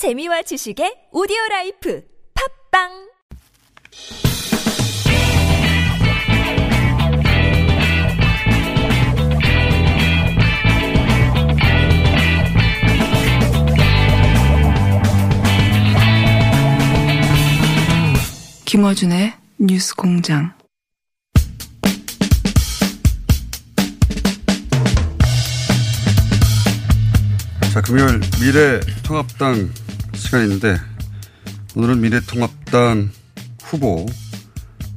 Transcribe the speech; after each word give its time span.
재미와 0.00 0.40
지식의 0.40 1.10
오디오 1.12 1.36
라이프 1.50 2.02
팝빵 2.72 2.88
김어준의 18.64 19.34
뉴스 19.58 19.94
공장. 19.94 20.54
자, 27.74 27.82
금요일 27.82 28.20
미래 28.40 28.80
통합당 29.04 29.70
시간인데 30.20 30.76
오늘은 31.74 32.00
미래통합당 32.00 33.10
후보 33.62 34.06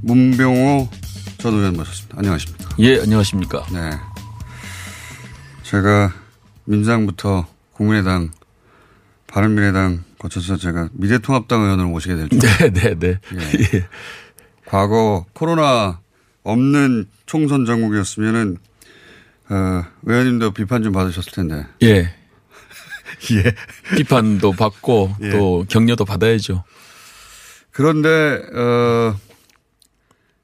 문병호 0.01 0.89
전 1.37 1.53
의원 1.53 1.73
모셨습니다. 1.73 2.17
안녕하십니까? 2.19 2.75
예, 2.79 2.99
안녕하십니까. 2.99 3.65
네. 3.71 3.91
제가 5.63 6.13
민주당부터 6.65 7.47
국민의당, 7.71 8.31
바른미래당 9.27 10.03
거쳐서 10.19 10.57
제가 10.57 10.89
미래통합당 10.93 11.61
의원을 11.61 11.85
모시게 11.85 12.15
될 12.15 12.29
줄. 12.29 12.39
네, 12.39 12.71
네, 12.71 12.99
네. 12.99 13.19
예. 13.73 13.87
과거 14.65 15.25
코로나 15.33 15.99
없는 16.43 17.07
총선 17.25 17.65
전국이었으면은 17.65 18.57
어, 19.49 19.83
의원님도 20.03 20.51
비판 20.51 20.83
좀 20.83 20.91
받으셨을 20.93 21.31
텐데. 21.31 21.65
예. 21.81 22.13
예. 23.31 23.55
비판도 23.95 24.51
받고 24.53 25.15
예. 25.21 25.29
또 25.31 25.65
격려도 25.69 26.05
받아야죠. 26.05 26.63
그런데 27.71 28.41
어 28.53 29.15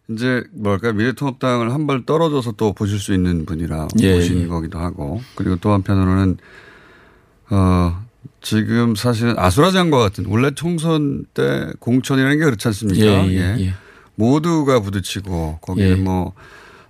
이제 0.09 0.43
뭘까 0.53 0.91
미래통합당을 0.93 1.71
한 1.73 1.85
발 1.85 2.05
떨어져서 2.05 2.53
또 2.53 2.73
보실 2.73 2.99
수 2.99 3.13
있는 3.13 3.45
분이라 3.45 3.87
예, 3.99 4.15
보신 4.15 4.41
예. 4.43 4.47
거기도 4.47 4.79
하고 4.79 5.21
그리고 5.35 5.55
또 5.57 5.71
한편으로는 5.71 6.37
어 7.51 8.05
지금 8.41 8.95
사실은 8.95 9.37
아수라장과 9.37 9.97
같은 9.99 10.25
원래 10.27 10.51
총선 10.55 11.25
때 11.33 11.67
공천이라는 11.79 12.37
게 12.39 12.45
그렇지 12.45 12.67
않습니까? 12.67 13.05
예, 13.05 13.29
예, 13.29 13.65
예. 13.65 13.73
모두가 14.15 14.79
부딪히고 14.81 15.59
거기에 15.61 15.91
예. 15.91 15.95
뭐 15.95 16.33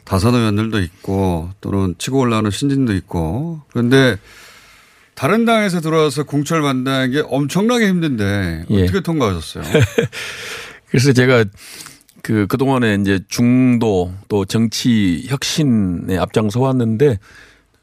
다선 0.05 0.33
의원들도 0.35 0.79
있고 0.81 1.49
또는 1.61 1.95
치고 1.97 2.19
올라오는 2.19 2.49
신진도 2.49 2.93
있고 2.93 3.61
그런데 3.69 4.17
다른 5.19 5.43
당에서 5.43 5.81
들어와서 5.81 6.23
공천을 6.23 6.61
받는 6.61 7.11
게 7.11 7.21
엄청나게 7.27 7.89
힘든데 7.89 8.67
예. 8.69 8.83
어떻게 8.83 9.01
통과하셨어요? 9.01 9.65
그래서 10.87 11.11
제가 11.11 11.43
그 12.23 12.47
그동안에 12.47 12.95
이제 13.01 13.19
중도 13.27 14.13
또 14.29 14.45
정치 14.45 15.25
혁신에 15.27 16.17
앞장서 16.17 16.61
왔는데 16.61 17.19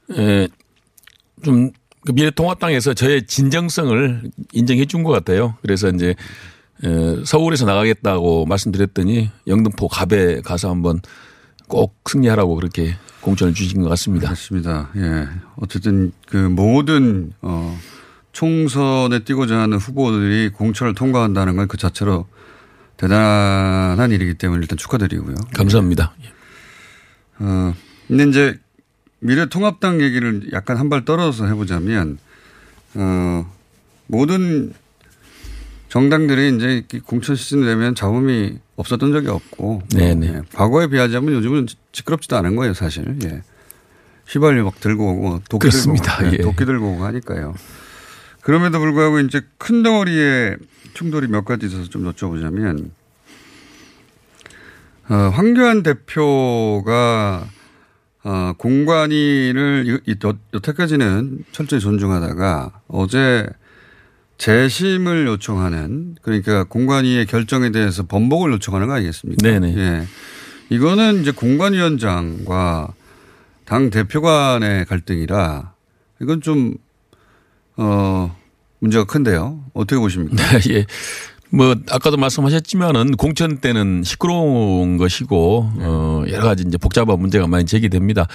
에좀 0.09 1.73
그 2.07 2.13
미래통합당에서 2.13 2.95
저의 2.95 3.27
진정성을 3.27 4.23
인정해 4.53 4.87
준 4.87 5.03
것 5.03 5.13
같아요. 5.13 5.57
그래서 5.61 5.91
이제 5.91 6.15
에, 6.85 7.25
서울에서 7.27 7.67
나가겠다고 7.67 8.47
말씀드렸더니 8.47 9.31
영등포 9.47 9.89
갑에 9.89 10.41
가서 10.41 10.71
한번 10.71 11.01
꼭 11.69 11.99
승리하라고 12.09 12.55
그렇게 12.55 12.95
공천을 13.27 13.55
주신 13.55 13.83
것 13.83 13.89
같습니다. 13.89 14.29
맞습니다. 14.29 14.91
예. 14.97 15.29
어쨌든 15.57 16.13
그 16.29 16.37
모든 16.37 17.33
어 17.43 17.77
총선에 18.33 19.21
뛰고자 19.25 19.59
하는 19.59 19.79
후보들이 19.79 20.51
공천을 20.51 20.95
통과한다는 20.95 21.57
건 21.57 21.67
그 21.67 21.77
자체로 21.77 22.27
대단한 22.97 24.13
일이기 24.13 24.35
때문에 24.35 24.61
일단 24.61 24.79
축하드리고요. 24.79 25.35
감사합니다. 25.55 26.15
어, 27.41 27.75
근데 28.07 28.25
이제 28.29 28.59
미래통합당 29.19 30.01
얘기를 30.03 30.53
약간 30.53 30.77
한 30.77 30.89
발 30.89 31.05
떨어져서 31.05 31.47
해보자면, 31.49 32.19
어, 32.95 33.53
모든 34.07 34.73
정당들이 35.89 36.57
이제 36.57 36.87
공천 37.05 37.35
시즌 37.35 37.63
되면 37.65 37.95
잡음이 37.97 38.59
없었던 38.77 39.13
적이 39.13 39.29
없고, 39.29 39.83
네네. 39.95 40.27
예, 40.27 40.43
과거에 40.55 40.87
비하자면 40.89 41.35
요즘은 41.35 41.67
시끄럽지도 41.93 42.37
않은 42.37 42.57
거예요, 42.57 42.75
사실. 42.75 43.17
예. 43.25 43.43
휘발유 44.29 44.65
막 44.65 44.79
들고 44.81 45.13
오고, 45.13 45.41
도끼 45.49 45.69
그렇습니다. 45.69 46.17
들고 46.19 46.27
오고, 46.29 46.35
예, 46.35 46.39
예. 46.39 46.43
도끼 46.43 46.65
들고 46.67 46.93
오고 46.93 47.05
하니까요. 47.05 47.55
그럼에도 48.43 48.79
불구하고 48.79 49.21
이제 49.21 49.41
큰 49.59 49.83
덩어리의 49.83 50.57
충돌이 50.95 51.27
몇 51.29 51.45
가지 51.45 51.67
있어서 51.67 51.89
좀 51.89 52.11
여쭤보자면, 52.13 52.91
어, 55.09 55.15
황교안 55.15 55.83
대표가 55.83 57.47
어, 58.25 58.53
공관위를 58.59 60.03
여- 60.11 60.33
여태까지는 60.53 61.45
철저히 61.53 61.79
존중하다가 61.79 62.81
어제 62.89 63.47
재심을 64.39 65.27
요청하는 65.27 66.17
그러니까 66.23 66.65
공관위의 66.65 67.27
결정에 67.27 67.71
대해서 67.71 68.05
번복을 68.05 68.53
요청하는 68.53 68.87
거 68.87 68.95
아니겠습니까? 68.95 69.49
네네. 69.49 69.77
예. 69.77 70.07
이거는 70.69 71.23
이제 71.23 71.31
공관위원장과 71.31 72.89
당 73.65 73.91
대표 73.91 74.21
간의 74.21 74.85
갈등이라 74.85 75.73
이건 76.21 76.41
좀, 76.41 76.75
어, 77.77 78.37
문제가 78.79 79.05
큰데요. 79.05 79.65
어떻게 79.75 79.99
보십니까? 79.99 80.37
예. 80.71 80.87
뭐 81.51 81.77
아까도 81.91 82.17
말씀하셨지만은 82.17 83.13
공천 83.13 83.59
때는 83.59 84.03
시끄러운 84.05 84.97
것이고 84.97 85.71
어 85.79 86.25
여러 86.29 86.45
가지 86.45 86.65
이제 86.67 86.77
복잡한 86.77 87.19
문제가 87.19 87.47
많이 87.47 87.65
제기됩니다. 87.67 88.27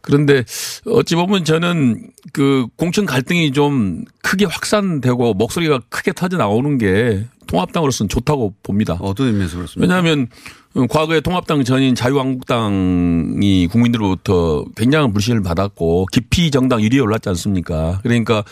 그런데 0.00 0.44
어찌 0.86 1.14
보면 1.16 1.44
저는 1.44 2.10
그 2.32 2.66
공천 2.76 3.06
갈등이 3.06 3.52
좀 3.52 4.04
크게 4.22 4.44
확산되고 4.44 5.34
목소리가 5.34 5.80
크게 5.88 6.12
터져 6.12 6.36
나오는 6.36 6.78
게 6.78 7.24
통합당으로서는 7.46 8.08
좋다고 8.08 8.54
봅니다. 8.62 8.98
어떤 9.00 9.28
의미에서 9.28 9.56
그렇습니까? 9.56 9.80
왜냐하면 9.82 10.28
어, 10.74 10.86
과거에 10.88 11.20
통합당 11.20 11.64
전인 11.64 11.94
자유한국당이 11.94 13.68
국민들로부터 13.70 14.64
굉장한 14.76 15.12
불신을 15.12 15.42
받았고 15.42 16.06
깊이 16.12 16.50
정당 16.50 16.80
1위에 16.80 17.02
올랐지 17.02 17.28
않습니까? 17.28 18.00
그러니까 18.02 18.44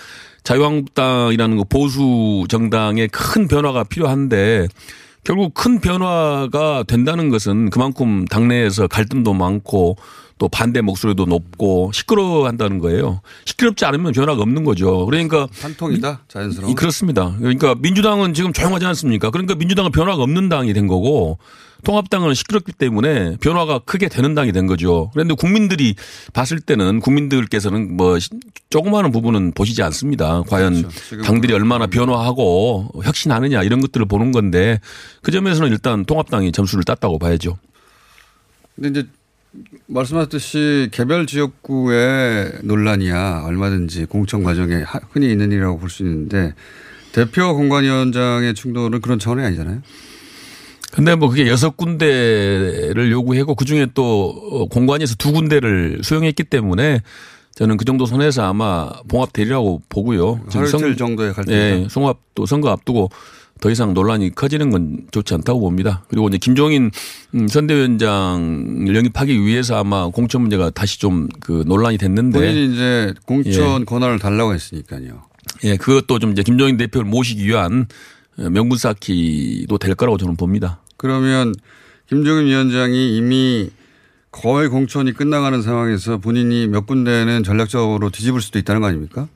자유한국당이라는 0.45 1.57
그 1.57 1.65
보수 1.65 2.45
정당의 2.49 3.09
큰 3.09 3.49
변화가 3.49 3.85
필요한데 3.85 4.69
결국 5.25 5.55
큰 5.55 5.81
변화가 5.81 6.85
된다는 6.87 7.29
것은 7.29 7.71
그만큼 7.71 8.25
당내에서 8.25 8.89
갈등도 8.89 9.35
많고 9.35 9.97
또 10.43 10.49
반대 10.49 10.81
목소리도 10.81 11.27
높고 11.27 11.93
시끄러워한다는 11.95 12.81
거예요. 12.81 13.21
시끄럽지 13.45 13.85
않으면 13.85 14.11
변화가 14.11 14.43
없는 14.43 14.65
거죠. 14.65 15.07
그러니까 15.07 15.47
한통이다? 15.61 16.25
자연스러운. 16.27 16.73
이- 16.73 16.75
그렇습니다. 16.75 17.37
그러니까 17.39 17.77
민주당은 17.79 18.35
지금 18.35 18.53
조용하지 18.53 18.85
않습니까? 18.87 19.31
그러니까 19.31 19.55
민주당은 19.55 19.93
변화가 19.93 20.21
없는 20.21 20.49
당이 20.49 20.73
된 20.73 20.89
거고 20.89 21.39
통합당은 21.85 22.35
시끄럽기 22.35 22.73
때문에 22.73 23.37
변화가 23.37 23.81
크게 23.85 24.09
되는 24.09 24.35
당이 24.35 24.51
된 24.51 24.67
거죠. 24.67 25.11
그런데 25.13 25.35
국민들이 25.35 25.95
봤을 26.33 26.59
때는 26.59 26.99
국민들께서는 26.99 27.97
뭐 27.97 28.19
시- 28.19 28.31
조그마한 28.71 29.13
부분은 29.13 29.53
보시지 29.53 29.81
않습니다. 29.85 30.43
과연 30.49 30.89
그렇죠. 30.89 31.23
당들이 31.23 31.55
얼마나 31.55 31.87
변화하고 31.87 32.89
혁신하느냐 33.05 33.63
이런 33.63 33.81
것들을 33.81 34.07
보는 34.07 34.33
건데 34.33 34.81
그 35.23 35.31
점에서는 35.31 35.71
일단 35.71 36.05
통합당이 36.05 36.51
점수를 36.51 36.83
땄다고 36.83 37.21
봐야죠. 37.21 37.59
근데 38.75 38.89
이제 39.01 39.09
말씀하셨듯이 39.87 40.89
개별 40.93 41.27
지역구의 41.27 42.61
논란이야 42.63 43.43
얼마든지 43.45 44.07
공천 44.07 44.43
과정에 44.43 44.83
하- 44.83 45.01
흔히 45.11 45.31
있는 45.31 45.53
일이라고 45.53 45.79
볼 45.79 45.91
수 45.91 46.03
있는데 46.05 46.55
대표 47.13 47.55
공관위원장의 47.55 48.55
충돌은 48.55 49.01
그런 49.03 49.19
차원이 49.19 49.43
아니잖아요. 49.45 49.83
근데 50.93 51.15
뭐 51.15 51.29
그게 51.29 51.47
여섯 51.49 51.77
군데를 51.77 53.11
요구했고 53.11 53.55
그 53.55 53.65
중에 53.65 53.87
또 53.95 54.29
어, 54.51 54.67
공관위에서 54.69 55.15
두 55.17 55.33
군데를 55.33 56.01
수용했기 56.03 56.45
때문에 56.45 57.01
저는 57.55 57.77
그 57.77 57.85
정도 57.85 58.07
선에서 58.07 58.45
아마 58.45 58.91
봉합 59.09 59.33
되리라고 59.35 59.83
보고요. 59.91 60.41
하루 60.51 60.67
이틀 60.69 60.97
정도의 60.97 61.35
갈등이다. 61.35 61.63
예, 61.85 61.87
송합 61.91 62.19
또 62.35 62.47
선거 62.47 62.71
앞두고 62.71 63.11
더 63.63 63.71
이상 63.71 63.95
논란이 63.95 64.35
커지는 64.35 64.71
건 64.71 65.07
좋지 65.13 65.33
않다고 65.35 65.61
봅니다. 65.61 66.05
그리고 66.09 66.29
이제 66.29 66.37
김종인 66.37 66.91
음, 67.35 67.47
선대위원장을 67.49 68.95
영입하기 68.95 69.41
위해서 69.41 69.77
아마 69.79 70.09
공천 70.09 70.43
문제가 70.43 70.69
다시 70.71 70.99
좀 71.01 71.29
그 71.41 71.63
논란이 71.67 71.97
됐는데 71.99 72.39
본인이 72.39 72.73
이제 72.75 73.15
공천 73.27 73.85
권한을 73.85 74.19
달라고 74.19 74.53
했으니까요. 74.55 75.23
예, 75.65 75.77
그것도 75.77 76.19
좀 76.19 76.33
이제 76.33 76.43
김종인 76.43 76.77
대표를 76.77 77.09
모시기 77.09 77.47
위한 77.47 77.87
어, 78.39 78.51
명분 78.51 78.79
쌓기도 78.79 79.79
될 79.79 79.95
거라고 79.95 80.19
저는 80.19 80.37
봅니다. 80.37 80.81
그러면 80.97 81.55
김종인 82.09 82.47
위원장이 82.47 83.17
이미 83.17 83.71
거의 84.31 84.69
공천이 84.69 85.13
끝나가는 85.13 85.61
상황에서 85.63 86.19
본인이 86.19 86.67
몇 86.67 86.87
군데는 86.87 87.45
전략적으로 87.45 88.11
뒤집을 88.11 88.41
수도 88.41 88.59
있다는 88.59 88.81
거 88.81 88.89
아닙니까? 88.89 89.29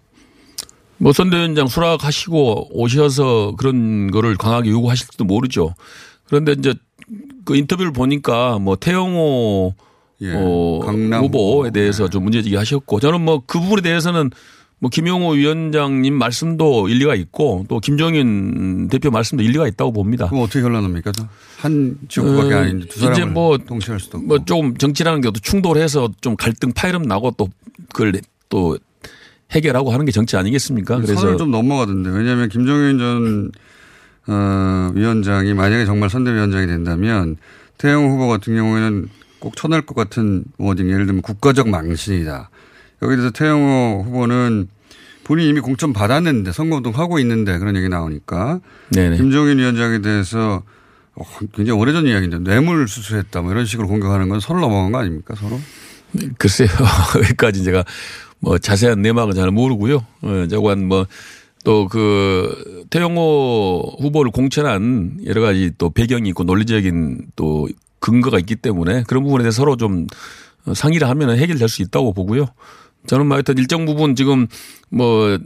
뭐 0.99 1.13
선대위원장 1.13 1.67
수락하시고 1.69 2.69
오셔서 2.79 3.55
그런 3.59 4.11
거를 4.11 4.37
강하게 4.37 4.71
요구하실지도 4.71 5.25
모르죠. 5.25 5.75
그런데 6.25 6.53
이제 6.53 6.75
그 7.45 7.57
인터뷰를 7.57 7.93
보니까 7.93 8.59
뭐 8.59 8.77
태영호 8.77 9.75
예. 10.23 10.33
어, 10.35 10.81
후보에 10.81 11.17
후보. 11.19 11.71
대해서 11.73 12.05
네. 12.05 12.11
좀 12.11 12.25
문제제기 12.25 12.57
하셨고 12.57 13.01
저는 13.01 13.21
뭐 13.21 13.43
그 13.47 13.61
부분에 13.61 13.83
대해서는 13.83 14.31
뭐 14.79 14.91
김용호 14.91 15.31
위원장님 15.33 16.13
말씀도 16.15 16.89
일리가 16.89 17.15
있고 17.15 17.65
또 17.69 17.79
김종인 17.81 18.89
대표 18.89 19.11
말씀도 19.11 19.43
일리가 19.43 19.67
있다고 19.69 19.93
봅니다. 19.93 20.27
그럼 20.29 20.43
어떻게 20.45 20.61
결론납니까? 20.63 21.13
한 21.59 21.97
지역구밖에 22.09 22.55
어, 22.55 22.59
아닌데 22.59 22.87
두 22.89 23.01
사람을 23.01 23.27
뭐 23.29 23.57
동시에 23.59 23.93
할 23.93 24.01
수도 24.01 24.19
없고. 24.19 24.27
뭐 24.29 24.39
조금 24.45 24.77
정치라는 24.77 25.21
게 25.21 25.31
또 25.31 25.39
충돌해서 25.41 26.09
좀 26.21 26.37
갈등 26.37 26.73
파열음 26.73 27.03
나고 27.03 27.31
또 27.39 27.49
그걸 27.93 28.21
또 28.49 28.79
해결하고 29.53 29.93
하는 29.93 30.05
게 30.05 30.13
정치 30.13 30.37
아니겠습니까? 30.37 30.97
그래서 30.97 31.15
선을 31.15 31.37
좀 31.39 31.51
넘어가던데 31.51 32.11
왜냐하면 32.11 32.49
김종인 32.49 32.99
전 32.99 33.53
어, 34.29 34.91
위원장이 34.95 35.55
만약에 35.55 35.85
정말 35.85 36.11
선대위원장이 36.11 36.67
된다면 36.67 37.37
태영 37.79 38.11
후보 38.11 38.27
같은 38.29 38.57
경우에는 38.57 39.09
꼭 39.39 39.57
쳐낼 39.57 39.83
것 39.83 39.95
같은 39.95 40.45
워딩 40.59 40.91
예를 40.91 41.07
들면 41.07 41.23
국가적 41.23 41.69
망신이다. 41.69 42.51
여기 43.03 43.17
대해서 43.17 43.31
태영호 43.31 44.05
후보는 44.07 44.69
본인이 45.25 45.51
이미 45.51 45.61
공천 45.61 45.93
받았는데 45.93 46.53
선거운동 46.53 46.97
하고 46.97 47.19
있는데 47.19 47.59
그런 47.59 47.77
얘기 47.77 47.89
나오니까 47.89 48.61
네네. 48.91 49.17
김종인 49.17 49.59
위원장에 49.59 50.01
대해서 50.01 50.63
어, 51.15 51.23
굉장히 51.55 51.79
오래전 51.79 52.07
이야기인데 52.07 52.39
뇌물 52.39 52.89
수수했다 52.89 53.43
뭐 53.43 53.53
이런 53.53 53.67
식으로 53.67 53.89
공격하는 53.89 54.29
건 54.29 54.41
서로 54.41 54.61
넘어간 54.61 54.93
거 54.93 54.99
아닙니까 54.99 55.35
서로? 55.37 55.61
글쎄요. 56.39 56.69
여기까지 57.23 57.63
제가 57.65 57.85
뭐 58.47 58.59
자세한 58.59 59.03
내막은 59.03 59.35
잘 59.35 59.51
모르고요. 59.51 60.07
어, 60.23 60.47
저건 60.49 60.87
뭐또 60.87 61.89
그 61.91 62.85
태영호 62.91 63.97
후보를 63.99 64.31
공천한 64.31 65.19
여러 65.27 65.41
가지 65.41 65.73
또 65.79 65.91
배경이 65.91 66.29
있고 66.29 66.45
논리적인 66.45 67.27
또 67.35 67.69
근거가 67.99 68.39
있기 68.39 68.55
때문에 68.55 69.03
그런 69.09 69.25
부분에 69.25 69.43
대해서 69.43 69.57
서로 69.57 69.77
좀 69.77 70.07
상의를 70.73 71.09
하면 71.09 71.37
해결될 71.37 71.69
수 71.69 71.83
있다고 71.83 72.13
보고요. 72.13 72.47
저는 73.09 73.27
뭐 73.27 73.35
하여튼 73.35 73.59
일정 73.59 73.85
부분 73.85 74.15
지금 74.15 74.47
뭐 74.91 75.39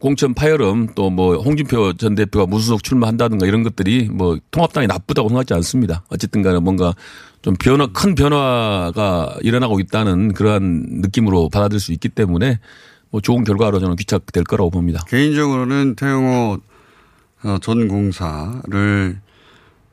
공천 0.00 0.32
파열음 0.32 0.94
또 0.94 1.10
뭐 1.10 1.36
홍준표 1.36 1.94
전 1.94 2.14
대표가 2.14 2.46
무소속 2.46 2.82
출마한다든가 2.82 3.46
이런 3.46 3.62
것들이 3.62 4.08
뭐 4.10 4.38
통합당이 4.52 4.86
나쁘다고 4.86 5.28
생각하지 5.28 5.52
않습니다. 5.52 6.02
어쨌든 6.08 6.40
간에 6.40 6.60
뭔가 6.60 6.94
좀 7.42 7.54
변화, 7.54 7.86
큰 7.86 8.14
변화가 8.14 9.36
일어나고 9.42 9.80
있다는 9.80 10.34
그러한 10.34 10.86
느낌으로 11.02 11.48
받아들일 11.48 11.80
수 11.80 11.92
있기 11.92 12.08
때문에 12.08 12.58
뭐 13.10 13.20
좋은 13.20 13.44
결과로 13.44 13.78
저는 13.78 13.96
귀착될 13.96 14.44
거라고 14.44 14.70
봅니다. 14.70 15.02
개인적으로는 15.08 15.94
태영호 15.94 16.58
어, 17.44 17.58
전 17.62 17.88
공사를 17.88 19.20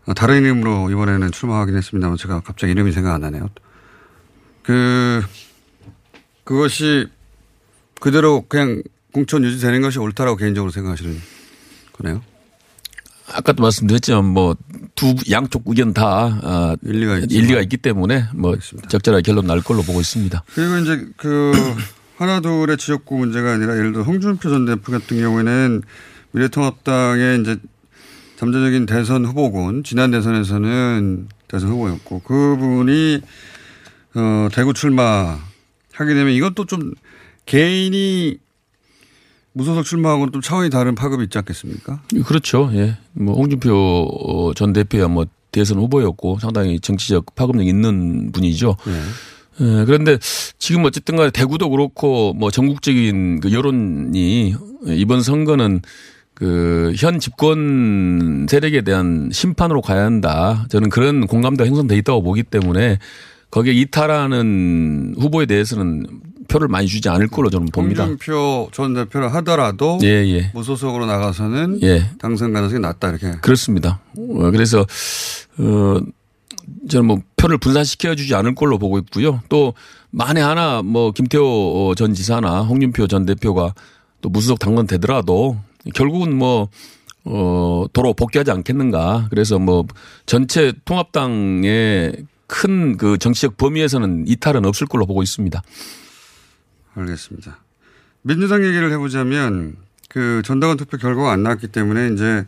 어, 0.07 0.13
다른 0.13 0.43
이름으로 0.43 0.89
이번에는 0.89 1.31
출마하긴 1.31 1.77
했습니다만 1.77 2.17
제가 2.17 2.41
갑자기 2.41 2.71
이름이 2.71 2.91
생각 2.91 3.13
안 3.13 3.21
나네요. 3.21 3.49
그 4.63 5.21
그것이 6.43 7.07
그대로 7.99 8.45
그냥 8.47 8.81
공천 9.11 9.43
유지되는 9.43 9.81
것이 9.81 9.99
옳다라고 9.99 10.37
개인적으로 10.37 10.71
생각하시는 10.71 11.15
거네요. 11.93 12.21
아까도 13.27 13.63
말씀드렸지만 13.63 14.25
뭐 14.25 14.55
두 14.95 15.13
양쪽 15.29 15.63
의견 15.65 15.93
다 15.93 16.39
아, 16.41 16.75
일리가 16.83 17.17
있지만. 17.19 17.43
일리가 17.43 17.61
있기 17.61 17.77
때문에 17.77 18.27
뭐 18.33 18.57
적절하게 18.87 19.21
결론 19.23 19.45
날 19.45 19.61
걸로 19.61 19.81
보고 19.83 19.99
있습니다. 19.99 20.43
그리고 20.55 20.77
이제 20.77 21.07
그 21.17 21.51
하나 22.17 22.39
둘의 22.39 22.77
지역구 22.77 23.17
문제가 23.17 23.53
아니라 23.53 23.75
예를 23.75 23.91
들어 23.91 24.03
홍준표 24.03 24.49
전 24.49 24.65
대표 24.65 24.93
같은 24.93 25.19
경우에는 25.19 25.81
미래통합당의 26.31 27.41
이제 27.41 27.57
잠재적인 28.37 28.85
대선 28.85 29.25
후보군 29.25 29.83
지난 29.83 30.11
대선에서는 30.11 31.27
대선 31.49 31.69
후보였고 31.69 32.19
그분이 32.19 33.21
어 34.15 34.47
대구 34.53 34.73
출마 34.73 35.37
하게 35.93 36.13
되면 36.13 36.31
이것도 36.33 36.65
좀 36.65 36.93
개인이 37.45 38.37
무소속 39.55 39.85
출마하고는 39.85 40.33
좀 40.33 40.41
차원이 40.41 40.69
다른 40.69 40.95
파급이 40.95 41.23
있지 41.23 41.37
않겠습니까? 41.37 42.01
그렇죠. 42.25 42.69
예. 42.73 42.97
뭐 43.13 43.35
홍준표 43.35 44.53
전 44.55 44.73
대표야 44.73 45.07
뭐 45.07 45.25
대선 45.51 45.79
후보였고 45.79 46.39
상당히 46.39 46.79
정치적 46.79 47.33
파급력 47.35 47.65
있는 47.65 48.31
분이죠. 48.31 48.75
네. 48.85 49.01
예, 49.61 49.85
그런데 49.85 50.17
지금 50.59 50.83
어쨌든 50.83 51.15
간에 51.15 51.31
대구도 51.31 51.69
그렇고 51.69 52.33
뭐 52.33 52.51
전국적인 52.51 53.39
그 53.39 53.53
여론이 53.53 54.53
이번 54.87 55.21
선거는 55.21 55.81
그 56.33 56.93
현 56.97 57.19
집권 57.19 58.45
세력에 58.49 58.81
대한 58.81 59.29
심판으로 59.31 59.81
가야 59.81 60.03
한다. 60.03 60.65
저는 60.69 60.89
그런 60.89 61.27
공감도 61.27 61.65
형성돼 61.65 61.95
있다고 61.97 62.21
보기 62.21 62.43
때문에 62.43 62.99
거기에 63.51 63.73
이탈하는 63.73 65.15
후보에 65.17 65.45
대해서는 65.45 66.05
표를 66.47 66.67
많이 66.67 66.87
주지 66.87 67.09
않을 67.09 67.27
걸로 67.27 67.49
저는 67.49 67.67
봅니다. 67.67 68.03
홍준표 68.03 68.69
전 68.71 68.93
대표를 68.93 69.33
하더라도 69.35 69.99
예, 70.03 70.07
예. 70.07 70.51
무소속으로 70.53 71.05
나가서는 71.05 71.79
예. 71.83 72.09
당선 72.19 72.53
가능성이 72.53 72.81
낮다 72.81 73.09
이렇게. 73.09 73.31
그렇습니다. 73.41 73.99
어, 74.17 74.51
그래서 74.51 74.85
어 75.57 75.99
저는 76.89 77.05
뭐 77.05 77.21
표를 77.35 77.57
분산시켜 77.57 78.15
주지 78.15 78.33
않을 78.35 78.55
걸로 78.55 78.77
보고 78.77 78.97
있고요. 78.99 79.41
또 79.49 79.73
만에 80.11 80.41
하나 80.41 80.81
뭐 80.81 81.11
김태호 81.11 81.93
전 81.97 82.13
지사나 82.13 82.61
홍준표 82.61 83.07
전 83.07 83.25
대표가 83.25 83.73
또 84.21 84.29
무소속 84.29 84.59
당선 84.59 84.87
되더라도 84.87 85.57
결국은 85.93 86.35
뭐 86.35 86.69
어, 87.25 87.85
도로 87.91 88.13
복귀하지 88.13 88.51
않겠는가. 88.51 89.27
그래서 89.29 89.59
뭐 89.59 89.85
전체 90.25 90.73
통합당의 90.85 92.25
큰 92.47 92.97
그 92.97 93.17
정치적 93.17 93.57
범위에서는 93.57 94.25
이탈은 94.27 94.65
없을 94.65 94.87
걸로 94.87 95.05
보고 95.05 95.23
있습니다. 95.23 95.61
알겠습니다. 96.95 97.57
민주당 98.21 98.65
얘기를 98.65 98.91
해보자면 98.91 99.75
그 100.09 100.41
전당원 100.43 100.77
투표 100.77 100.97
결과가 100.97 101.31
안 101.31 101.43
나왔기 101.43 101.67
때문에 101.67 102.13
이제 102.13 102.45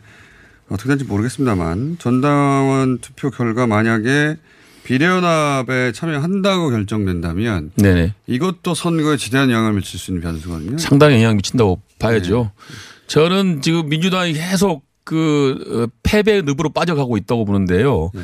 어떻게 0.68 0.88
될지 0.88 1.04
모르겠습니다만 1.04 1.96
전당원 1.98 2.98
투표 2.98 3.30
결과 3.30 3.66
만약에 3.66 4.36
비례연합에 4.84 5.92
참여한다고 5.92 6.70
결정된다면 6.70 7.72
네네. 7.76 8.14
이것도 8.26 8.74
선거에 8.74 9.16
지대한 9.18 9.50
영향을 9.50 9.74
미칠 9.74 9.98
수 10.00 10.10
있는 10.10 10.22
변수거든요. 10.22 10.78
상당히 10.78 11.16
영향 11.16 11.36
미친다고 11.36 11.80
봐야죠. 11.98 12.50
네. 12.56 13.06
저는 13.06 13.60
지금 13.60 13.88
민주당이 13.88 14.32
계속 14.32 14.84
그 15.04 15.58
어, 15.68 15.98
패배 16.02 16.42
늪으로 16.42 16.70
빠져가고 16.70 17.16
있다고 17.18 17.44
보는데요. 17.44 18.10
네. 18.14 18.22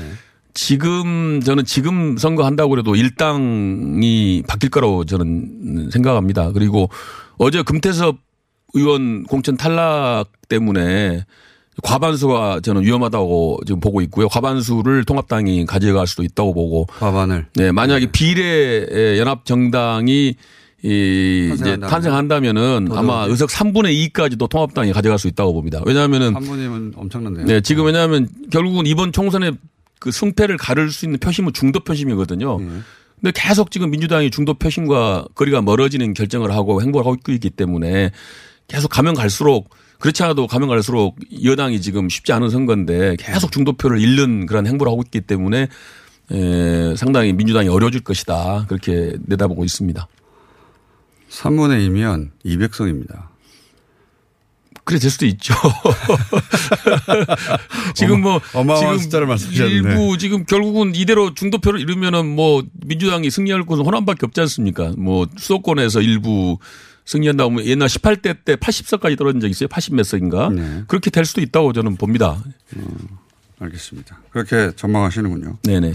지금 0.55 1.41
저는 1.45 1.65
지금 1.65 2.17
선거한다고 2.17 2.79
해도 2.79 2.95
일당이 2.95 4.43
바뀔 4.47 4.71
거라고 4.71 5.05
저는 5.05 5.91
생각합니다. 5.93 6.53
그리고 6.53 6.89
어제 7.39 7.63
금태섭 7.63 8.17
의원 8.75 9.25
공천 9.25 9.57
탈락 9.57 10.27
때문에 10.49 11.25
과반수가 11.83 12.61
저는 12.63 12.83
위험하다고 12.83 13.61
지금 13.67 13.81
보고 13.81 14.01
있고요. 14.03 14.29
과반수를 14.29 15.05
통합당이 15.05 15.67
가져갈 15.67 16.07
수도 16.07 16.23
있다고 16.23 16.55
보고 16.55 16.87
과반을. 16.87 17.47
네, 17.57 17.73
만약에 17.73 18.13
비례 18.13 19.19
연합 19.19 19.45
정당이 19.45 20.35
이 20.85 21.51
이제 21.55 21.79
탄생한다면? 21.79 21.91
탄생한다면은. 21.91 22.89
아마 22.93 23.25
의석 23.25 23.49
3분의 23.49 24.13
2까지도 24.13 24.49
통합당이 24.49 24.93
가져갈 24.93 25.19
수 25.19 25.27
있다고 25.29 25.53
봅니다. 25.55 25.81
왜냐하면은 25.85 26.35
한 26.37 26.45
분이면 26.45 26.93
엄청난데요. 26.95 27.47
네, 27.47 27.61
지금 27.61 27.87
왜냐하면 27.87 28.29
결국은 28.53 28.87
이번 28.87 29.11
총선에 29.11 29.53
그 29.99 30.11
승패를 30.11 30.57
가를 30.57 30.91
수 30.91 31.05
있는 31.05 31.19
표심은 31.19 31.53
중도 31.53 31.81
표심이거든요. 31.81 32.59
네. 32.61 32.67
근데 33.21 33.33
계속 33.35 33.71
지금 33.71 33.91
민주당이 33.91 34.31
중도 34.31 34.55
표심과 34.55 35.29
거리가 35.35 35.63
멀어지는 35.63 36.13
결정을 36.15 36.53
하고 36.53 36.83
행보를 36.83 37.07
하고 37.11 37.33
있기 37.33 37.51
때문에 37.51 38.11
계속 38.69 38.89
가면 38.89 39.15
갈수록 39.15 39.71
그렇지 39.99 40.23
않아도 40.25 40.47
가면 40.47 40.69
갈수록 40.69 41.17
여당이 41.43 41.81
지금 41.81 42.09
쉽지 42.09 42.33
않은 42.33 42.51
선거인데 42.51 43.17
계속 43.19 43.53
중도표를 43.53 43.99
잃는 44.01 44.47
그런 44.47 44.67
행보를 44.67 44.91
하고 44.91 45.03
있기 45.03 45.23
때문에 45.23 45.69
에, 46.31 46.97
상당히 46.97 47.33
민주당이 47.33 47.69
어려워질 47.69 48.03
것이다. 48.03 48.67
그렇게 48.69 49.15
내다보고 49.27 49.65
있습니다. 49.65 50.07
3분의 51.31 51.89
2면 51.89 52.31
200석입니다. 52.45 53.34
그래 54.85 54.99
될 54.99 55.11
수도 55.11 55.27
있죠. 55.27 55.55
지금 57.95 58.21
뭐 58.21 58.41
어마어마한 58.53 58.81
지금 58.81 58.99
숫자를 58.99 59.27
말씀하셨네. 59.27 59.71
일부 59.71 60.19
지금 60.19 60.45
결국은 60.45 60.95
이대로 60.95 61.35
중도표를 61.35 61.81
잃으면은 61.81 62.27
뭐 62.27 62.63
민주당이 62.85 63.31
승리할 63.31 63.65
곳은 63.65 63.85
호남밖에 63.85 64.27
없지 64.27 64.41
않습니까? 64.43 64.93
뭐 64.99 65.27
수도권에서 65.37 66.03
일부 66.03 66.59
승리한다고 67.07 67.51
하면 67.51 67.65
옛날 67.67 67.89
18대 67.89 68.45
때 68.45 68.57
80석까지 68.57 69.17
떨어진 69.17 69.41
적 69.41 69.49
있어요. 69.49 69.69
80몇 69.69 70.05
석인가? 70.05 70.51
네. 70.51 70.85
그렇게 70.87 71.11
될 71.11 71.25
수도 71.25 71.41
있다고 71.41 71.73
저는 71.73 71.97
봅니다. 71.97 72.43
알겠습니다. 73.61 74.21
그렇게 74.31 74.73
전망하시는군요. 74.77 75.59
네네. 75.63 75.95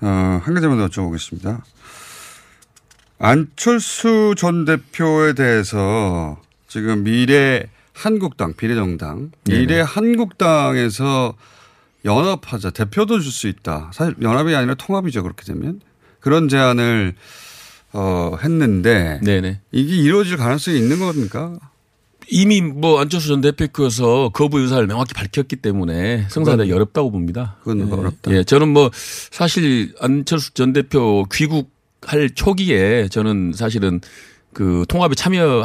어, 0.00 0.40
한 0.42 0.54
가지만 0.54 0.78
더 0.78 0.88
여쭤보겠습니다. 0.88 1.60
안철수 3.18 4.34
전 4.36 4.64
대표에 4.64 5.34
대해서 5.34 6.40
지금 6.66 7.04
미래 7.04 7.68
한국당, 7.92 8.54
비례정당, 8.54 9.30
미래 9.44 9.80
한국당에서 9.80 11.34
연합하자 12.04 12.70
대표도 12.70 13.20
줄 13.20 13.30
수 13.32 13.48
있다. 13.48 13.90
사실 13.94 14.14
연합이 14.22 14.54
아니라 14.54 14.74
통합이죠. 14.74 15.22
그렇게 15.22 15.44
되면 15.44 15.80
그런 16.20 16.48
제안을 16.48 17.14
어, 17.92 18.36
했는데 18.42 19.20
네네. 19.22 19.60
이게 19.70 19.96
이루어질 19.96 20.36
가능성이 20.36 20.78
있는 20.78 20.98
겁니까? 20.98 21.58
이미 22.28 22.60
뭐 22.62 23.00
안철수 23.00 23.28
전 23.28 23.40
대표께서 23.42 24.30
거부 24.32 24.58
의사를 24.60 24.86
명확히 24.86 25.12
밝혔기 25.12 25.56
때문에 25.56 26.26
성사되기 26.30 26.72
어렵다고 26.72 27.10
봅니다. 27.10 27.56
그건 27.58 27.86
예. 27.86 27.92
어렵다. 27.92 28.30
예, 28.32 28.44
저는 28.44 28.68
뭐 28.68 28.90
사실 28.94 29.94
안철수 30.00 30.54
전 30.54 30.72
대표 30.72 31.24
귀국할 31.30 32.30
초기에 32.34 33.08
저는 33.08 33.52
사실은 33.54 34.00
그 34.54 34.84
통합에 34.88 35.14
참여 35.14 35.64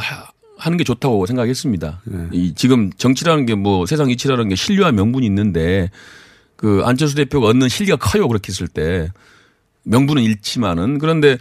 하는 0.57 0.77
게 0.77 0.83
좋다고 0.83 1.25
생각했습니다. 1.25 2.01
네. 2.05 2.27
이 2.31 2.53
지금 2.55 2.91
정치라는 2.97 3.45
게 3.45 3.55
뭐 3.55 3.85
세상 3.85 4.09
이치라는 4.09 4.49
게 4.49 4.55
신뢰와 4.55 4.91
명분이 4.91 5.25
있는데 5.25 5.89
그 6.55 6.81
안철수 6.85 7.15
대표가 7.15 7.47
얻는 7.47 7.69
실리가 7.69 7.97
커요 7.97 8.27
그렇게 8.27 8.49
했을 8.49 8.67
때 8.67 9.11
명분은 9.83 10.23
잃지만은 10.23 10.97
그런데 10.99 11.37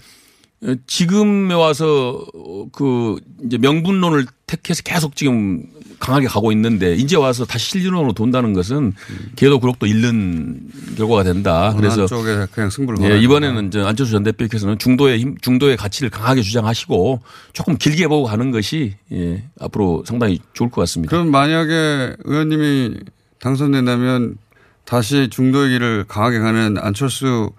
지금에 0.87 1.55
와서 1.55 2.25
그 2.73 3.17
이제 3.45 3.59
명분론을 3.59 4.27
택해서 4.47 4.83
계속 4.83 5.15
지금 5.15 5.65
강하게 5.99 6.27
가고 6.27 6.53
있는데 6.53 6.95
이제 6.95 7.17
와서 7.17 7.45
다시 7.45 7.71
실리론으로 7.71 8.13
돈다는 8.13 8.53
것은 8.53 8.93
걔도 9.37 9.61
그럭도 9.61 9.87
잃는 9.87 10.61
결과가 10.97 11.25
된다. 11.25 11.75
그래서 11.77 12.03
한쪽에 12.03 12.47
그냥 12.53 12.71
승부를 12.71 13.11
예, 13.11 13.19
이번에는 13.19 13.71
저 13.71 13.85
안철수 13.87 14.13
전 14.13 14.23
대표께서는 14.23 14.79
중도의 14.79 15.19
힘, 15.19 15.37
중도의 15.39 15.77
가치를 15.77 16.11
강하게 16.11 16.43
주장하시고 16.43 17.21
조금 17.53 17.77
길게 17.77 18.09
보고 18.09 18.25
가는 18.25 18.51
것이 18.51 18.95
예, 19.13 19.45
앞으로 19.61 20.05
상당히 20.07 20.41
좋을 20.53 20.71
것 20.71 20.81
같습니다. 20.83 21.11
그럼 21.11 21.31
만약에 21.31 22.17
의원님이 22.25 22.97
당선된다면 23.41 24.37
다시 24.85 25.29
중도의 25.31 25.71
길을 25.71 26.05
강하게 26.09 26.39
가는 26.39 26.77
안철수 26.79 27.51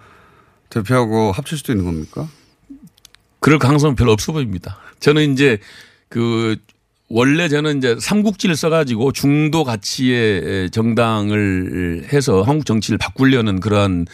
대표하고 0.70 1.32
합칠 1.32 1.58
수도 1.58 1.72
있는 1.72 1.86
겁니까? 1.86 2.28
그럴 3.40 3.60
가능성은 3.60 3.96
별로 3.96 4.12
없어 4.12 4.32
보입니다. 4.32 4.78
저는 5.00 5.34
이제 5.34 5.60
그 6.10 6.58
원래 7.10 7.48
저는 7.48 7.78
이제 7.78 7.96
삼국지를 8.00 8.56
써가지고 8.56 9.14
중도 9.14 9.64
가치의 9.64 10.70
정당을 10.72 12.08
해서 12.12 12.42
한국 12.42 12.66
정치를 12.66 12.98
바꾸려는 12.98 13.60
그러한 13.60 14.06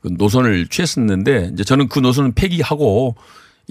그 0.00 0.10
노선을 0.12 0.68
취했었는데 0.68 1.50
이제 1.52 1.64
저는 1.64 1.88
그 1.88 1.98
노선을 1.98 2.32
폐기하고 2.34 3.16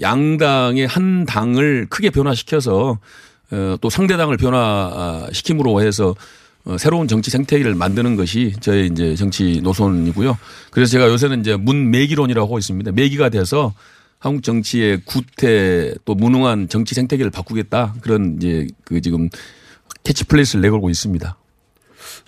양당의 0.00 0.86
한 0.86 1.24
당을 1.24 1.86
크게 1.88 2.10
변화시켜서 2.10 2.98
어, 3.50 3.76
또 3.80 3.88
상대당을 3.88 4.36
변화시킴으로 4.36 5.80
해서 5.80 6.14
어, 6.64 6.76
새로운 6.78 7.06
정치 7.08 7.30
생태계를 7.30 7.74
만드는 7.74 8.16
것이 8.16 8.52
저의 8.60 8.88
이제 8.88 9.14
정치 9.14 9.60
노선이고요. 9.62 10.36
그래서 10.70 10.90
제가 10.90 11.08
요새는 11.08 11.40
이제 11.40 11.56
문매기론이라고 11.56 12.46
하고 12.46 12.58
있습니다. 12.58 12.92
매기가 12.92 13.28
돼서 13.28 13.72
한국 14.26 14.42
정치의 14.42 15.02
구태 15.04 15.94
또 16.04 16.16
무능한 16.16 16.68
정치 16.68 16.96
생태계를 16.96 17.30
바꾸겠다 17.30 17.94
그런 18.00 18.36
이제 18.36 18.66
그 18.84 19.00
지금 19.00 19.28
캐치플레이스를 20.02 20.62
내걸고 20.62 20.90
있습니다. 20.90 21.36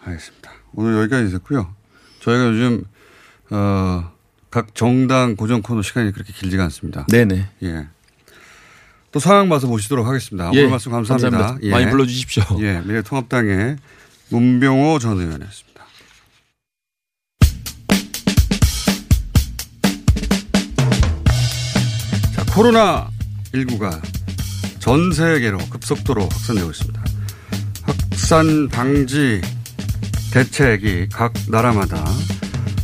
알겠습니다. 0.04 0.50
오늘 0.74 0.96
여기까지 1.00 1.26
있었고요. 1.26 1.74
저희가 2.20 2.50
요즘 2.50 2.84
어, 3.50 4.12
각 4.48 4.76
정당 4.76 5.34
고정 5.34 5.60
코너 5.60 5.82
시간이 5.82 6.12
그렇게 6.12 6.32
길지가 6.32 6.62
않습니다. 6.64 7.04
네네. 7.10 7.48
예. 7.64 7.88
또 9.10 9.18
상황 9.18 9.48
봐서 9.48 9.66
모시도록 9.66 10.06
하겠습니다. 10.06 10.52
예, 10.54 10.60
오늘 10.60 10.70
말씀 10.70 10.92
감사합니다. 10.92 11.58
예. 11.62 11.70
많이 11.70 11.90
불러주십시오. 11.90 12.44
예, 12.60 12.80
미래통합당의 12.84 13.76
문병호 14.28 15.00
전 15.00 15.18
의원이었습니다. 15.18 15.67
코로나19가 22.58 24.00
전 24.80 25.12
세계로 25.12 25.58
급속도로 25.70 26.22
확산되고 26.22 26.70
있습니다. 26.70 27.04
확산 27.84 28.68
방지 28.68 29.40
대책이 30.32 31.10
각 31.12 31.32
나라마다 31.48 32.04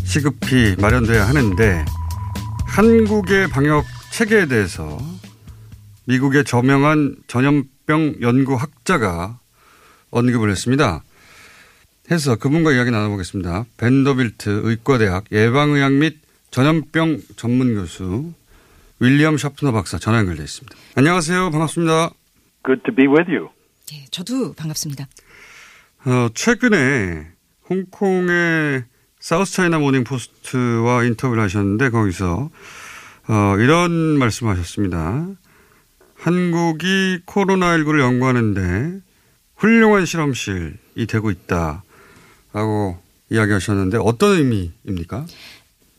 시급히 0.04 0.76
마련돼야 0.80 1.26
하는데 1.28 1.84
한국의 2.66 3.48
방역 3.48 3.84
체계에 4.12 4.46
대해서 4.46 4.98
미국의 6.04 6.44
저명한 6.44 7.16
전염병 7.26 8.18
연구 8.20 8.54
학자가 8.54 9.40
언급을 10.10 10.50
했습니다. 10.50 11.02
해서 12.12 12.36
그분과 12.36 12.72
이야기 12.72 12.92
나눠보겠습니다. 12.92 13.64
벤더빌트 13.76 14.60
의과대학 14.64 15.24
예방의학 15.32 15.92
및 15.94 16.18
전염병 16.52 17.22
전문 17.36 17.74
교수 17.74 18.32
윌리엄 19.04 19.36
샤프너 19.36 19.70
박사 19.72 19.98
전화 19.98 20.20
연결돼 20.20 20.42
있습니다. 20.42 20.74
안녕하세요. 20.96 21.50
반갑습니다. 21.50 22.10
Good 22.64 22.84
to 22.86 22.94
be 22.94 23.06
with 23.06 23.30
you. 23.30 23.50
예, 23.92 24.06
저도 24.10 24.54
반갑습니다. 24.54 25.04
어, 26.06 26.28
최근에 26.32 27.26
홍콩의 27.68 28.84
사우스 29.20 29.52
차이나 29.52 29.78
모닝 29.78 30.04
포스트와 30.04 31.04
인터뷰를 31.04 31.42
하셨는데 31.42 31.90
거기서 31.90 32.48
어, 33.28 33.56
이런 33.58 33.92
말씀하셨습니다. 33.92 35.26
한국이 36.14 37.20
코로나19를 37.26 38.00
연구하는데 38.00 39.00
훌륭한 39.56 40.06
실험실이 40.06 41.06
되고 41.06 41.30
있다라고 41.30 42.98
이야기하셨는데 43.28 43.98
어떤 44.00 44.38
의미입니까? 44.38 45.26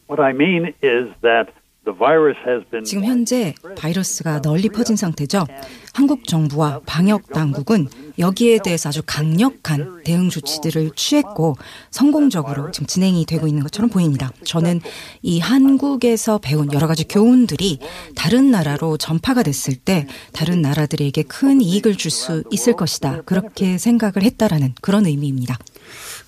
What 0.09 0.23
I 0.23 0.31
mean 0.31 0.73
is 0.81 1.13
that 1.21 1.51
the 1.85 1.95
virus 1.97 2.37
has 2.47 2.63
been 2.71 2.83
지금 2.83 3.05
현재 3.05 3.53
바이러스가 3.77 4.41
널리 4.41 4.69
퍼진 4.69 4.95
상태죠. 4.95 5.45
한국 5.93 6.25
정부와 6.25 6.81
방역 6.85 7.31
당국은 7.31 7.87
여기에 8.17 8.59
대해서 8.63 8.89
아주 8.89 9.01
강력한 9.05 10.01
대응 10.03 10.29
조치들을 10.29 10.91
취했고 10.95 11.55
성공적으로 11.91 12.71
지금 12.71 12.87
진행이 12.87 13.25
되고 13.25 13.47
있는 13.47 13.63
것처럼 13.63 13.89
보입니다. 13.89 14.31
저는 14.43 14.81
이 15.21 15.39
한국에서 15.39 16.39
배운 16.39 16.73
여러 16.73 16.87
가지 16.87 17.07
교훈들이 17.07 17.79
다른 18.15 18.51
나라로 18.51 18.97
전파가 18.97 19.43
됐을 19.43 19.75
때 19.75 20.07
다른 20.33 20.61
나라들에게 20.61 21.23
큰 21.23 21.61
이익을 21.61 21.95
줄 21.95 22.15
수 22.15 22.43
있을 22.49 22.73
것이다. 22.73 23.23
그렇게 23.23 23.77
생각을 23.77 24.23
했다라는 24.23 24.75
그런 24.81 25.05
의미입니다. 25.05 25.57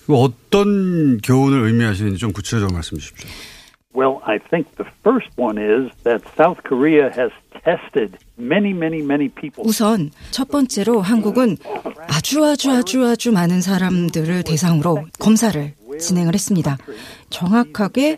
어떤 0.07 1.17
교훈을 1.21 1.65
의미하시는지 1.67 2.17
좀 2.17 2.33
구체적으로 2.33 2.73
말씀해 2.73 2.99
주십시오. 2.99 3.29
Well, 3.93 4.21
I 4.25 4.37
think 4.39 4.75
the 4.75 4.85
first 5.03 5.29
one 5.37 5.57
is 5.57 5.91
that 6.03 6.21
South 6.37 6.63
Korea 6.63 7.09
has 7.15 7.31
tested 7.63 8.17
many, 8.37 8.73
many, 8.73 9.01
many 9.01 9.29
people. 9.29 9.63
우선 9.65 10.11
첫 10.31 10.49
번째로 10.49 11.01
한국은 11.01 11.57
아주 12.07 12.43
아주 12.45 12.71
아주 12.71 13.05
아주 13.05 13.31
많은 13.31 13.61
사람들을 13.61 14.43
대상으로 14.43 15.05
검사를 15.19 15.73
진행을 15.99 16.33
했습니다. 16.33 16.77
정확하게 17.29 18.17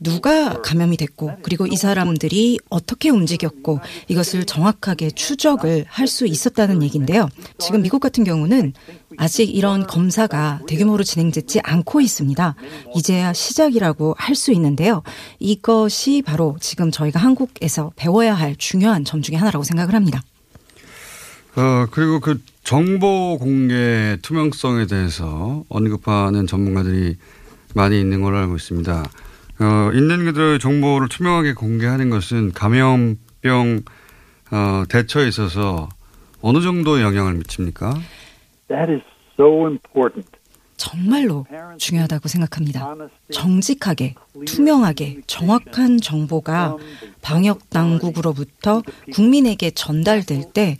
누가 0.00 0.60
감염이 0.62 0.96
됐고 0.96 1.32
그리고 1.42 1.66
이 1.66 1.76
사람들이 1.76 2.58
어떻게 2.70 3.10
움직였고 3.10 3.80
이것을 4.08 4.44
정확하게 4.44 5.10
추적을 5.10 5.84
할 5.88 6.04
수 6.08 6.26
있었다는 6.26 6.82
얘기인데요. 6.82 7.28
지금 7.58 7.82
미국 7.82 7.98
같은 7.98 8.24
경우는 8.24 8.72
아직 9.16 9.54
이런 9.54 9.86
검사가 9.86 10.60
대규모로 10.68 11.02
진행되지 11.02 11.60
않고 11.60 12.00
있습니다. 12.00 12.54
이제야 12.94 13.32
시작이라고 13.32 14.14
할 14.18 14.34
수 14.36 14.52
있는데요. 14.52 15.02
이것이 15.38 16.22
바로 16.22 16.56
지금 16.60 16.90
저희가 16.90 17.18
한국에서 17.20 17.92
배워야 17.96 18.34
할 18.34 18.54
중요한 18.56 19.04
점 19.04 19.22
중에 19.22 19.36
하나라고 19.36 19.64
생각을 19.64 19.94
합니다. 19.94 20.22
어, 21.56 21.86
그리고 21.90 22.20
그 22.20 22.40
정보 22.64 23.38
공개 23.38 24.18
투명성에 24.22 24.86
대해서 24.86 25.64
언급하는 25.68 26.46
전문가들이 26.46 27.16
많이 27.74 28.00
있는 28.00 28.20
걸로 28.22 28.38
알고 28.38 28.56
있습니다. 28.56 29.04
어, 29.60 29.92
있는 29.92 30.24
그들의 30.24 30.58
정보를 30.58 31.08
투명하게 31.08 31.54
공개하는 31.54 32.10
것은 32.10 32.52
감염병 32.52 33.82
어, 34.50 34.84
대처에 34.88 35.28
있어서 35.28 35.88
어느 36.42 36.60
정도의 36.60 37.02
영향을 37.02 37.34
미칩니까? 37.34 37.94
That 38.68 38.92
is 38.92 39.02
so 39.36 39.66
important. 39.68 40.28
정말로 40.76 41.46
중요하다고 41.78 42.28
생각합니다. 42.28 42.94
정직하게, 43.32 44.14
투명하게, 44.46 45.22
정확한 45.26 46.00
정보가 46.00 46.76
방역 47.22 47.70
당국으로부터 47.70 48.82
국민에게 49.12 49.70
전달될 49.70 50.52
때 50.52 50.78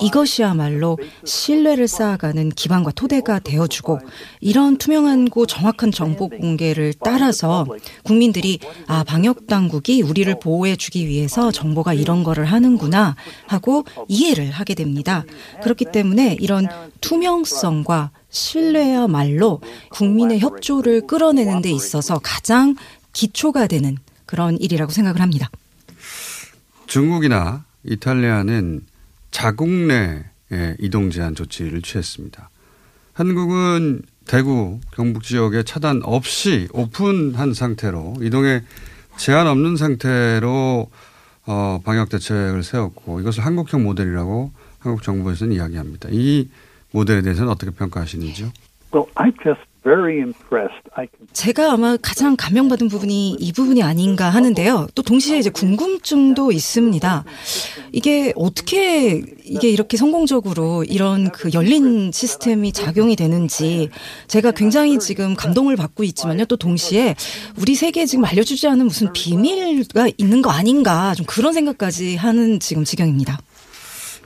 이것이야말로 0.00 0.98
신뢰를 1.24 1.88
쌓아가는 1.88 2.50
기반과 2.50 2.92
토대가 2.92 3.38
되어주고 3.38 4.00
이런 4.40 4.76
투명하고 4.76 5.46
정확한 5.46 5.92
정보 5.92 6.28
공개를 6.28 6.94
따라서 7.02 7.66
국민들이 8.02 8.58
아, 8.86 9.04
방역 9.04 9.46
당국이 9.46 10.02
우리를 10.02 10.38
보호해주기 10.40 11.06
위해서 11.06 11.50
정보가 11.50 11.94
이런 11.94 12.24
거를 12.24 12.44
하는구나 12.46 13.16
하고 13.46 13.84
이해를 14.08 14.50
하게 14.50 14.74
됩니다. 14.74 15.24
그렇기 15.62 15.86
때문에 15.92 16.36
이런 16.40 16.68
투명성과 17.00 18.10
신뢰야말로 18.36 19.60
국민의 19.90 20.40
협조를 20.40 21.06
끌어내는 21.06 21.62
데 21.62 21.70
있어서 21.70 22.18
가장 22.22 22.76
기초가 23.12 23.66
되는 23.66 23.96
그런 24.26 24.58
일이라고 24.58 24.92
생각을 24.92 25.22
합니다. 25.22 25.50
중국이나 26.86 27.64
이탈리아는 27.84 28.82
자국 29.30 29.68
내 29.68 30.24
이동 30.78 31.10
제한 31.10 31.34
조치를 31.34 31.80
취했습니다. 31.82 32.50
한국은 33.14 34.02
대구 34.26 34.80
경북 34.92 35.22
지역에 35.22 35.62
차단 35.62 36.02
없이 36.04 36.68
오픈한 36.72 37.54
상태로 37.54 38.16
이동에 38.20 38.62
제한 39.16 39.46
없는 39.46 39.76
상태로 39.76 40.90
어, 41.46 41.80
방역 41.84 42.10
대책을 42.10 42.62
세웠고 42.62 43.20
이것을 43.20 43.46
한국형 43.46 43.84
모델이라고 43.84 44.50
한국 44.80 45.02
정부에서는 45.02 45.54
이야기합니다. 45.54 46.08
이 46.12 46.48
모델에 46.96 47.20
대해서는 47.20 47.50
어떻게 47.50 47.70
평가하시는지요? 47.70 48.50
Well, 48.94 49.10
I 49.16 49.30
just 49.42 49.60
very 49.82 50.16
impressed. 50.16 50.88
I 50.94 51.06
can 51.14 51.26
제가 51.34 51.72
아마 51.72 51.98
가장 52.00 52.36
감명받은 52.36 52.88
부분이 52.88 53.36
이 53.38 53.52
부분이 53.52 53.82
아닌가 53.82 54.30
하는데요. 54.30 54.86
또 54.94 55.02
동시에 55.02 55.38
이제 55.38 55.50
궁금증도 55.50 56.52
있습니다. 56.52 57.24
이게 57.92 58.32
어떻게 58.34 59.22
이게 59.44 59.68
이렇게 59.68 59.98
성공적으로 59.98 60.84
이런 60.84 61.30
그 61.30 61.50
열린 61.52 62.10
시스템이 62.12 62.72
작용이 62.72 63.14
되는지 63.14 63.90
제가 64.28 64.52
굉장히 64.52 64.98
지금 64.98 65.34
감동을 65.34 65.76
받고 65.76 66.02
있지만요. 66.02 66.46
또 66.46 66.56
동시에 66.56 67.14
우리 67.58 67.74
세계에 67.74 68.06
지금 68.06 68.24
알려주지 68.24 68.68
않은 68.68 68.86
무슨 68.86 69.12
비밀가 69.12 70.08
있는 70.16 70.40
거 70.40 70.50
아닌가 70.50 71.14
좀 71.14 71.26
그런 71.26 71.52
생각까지 71.52 72.16
하는 72.16 72.58
지금 72.58 72.84
지경입니다. 72.84 73.38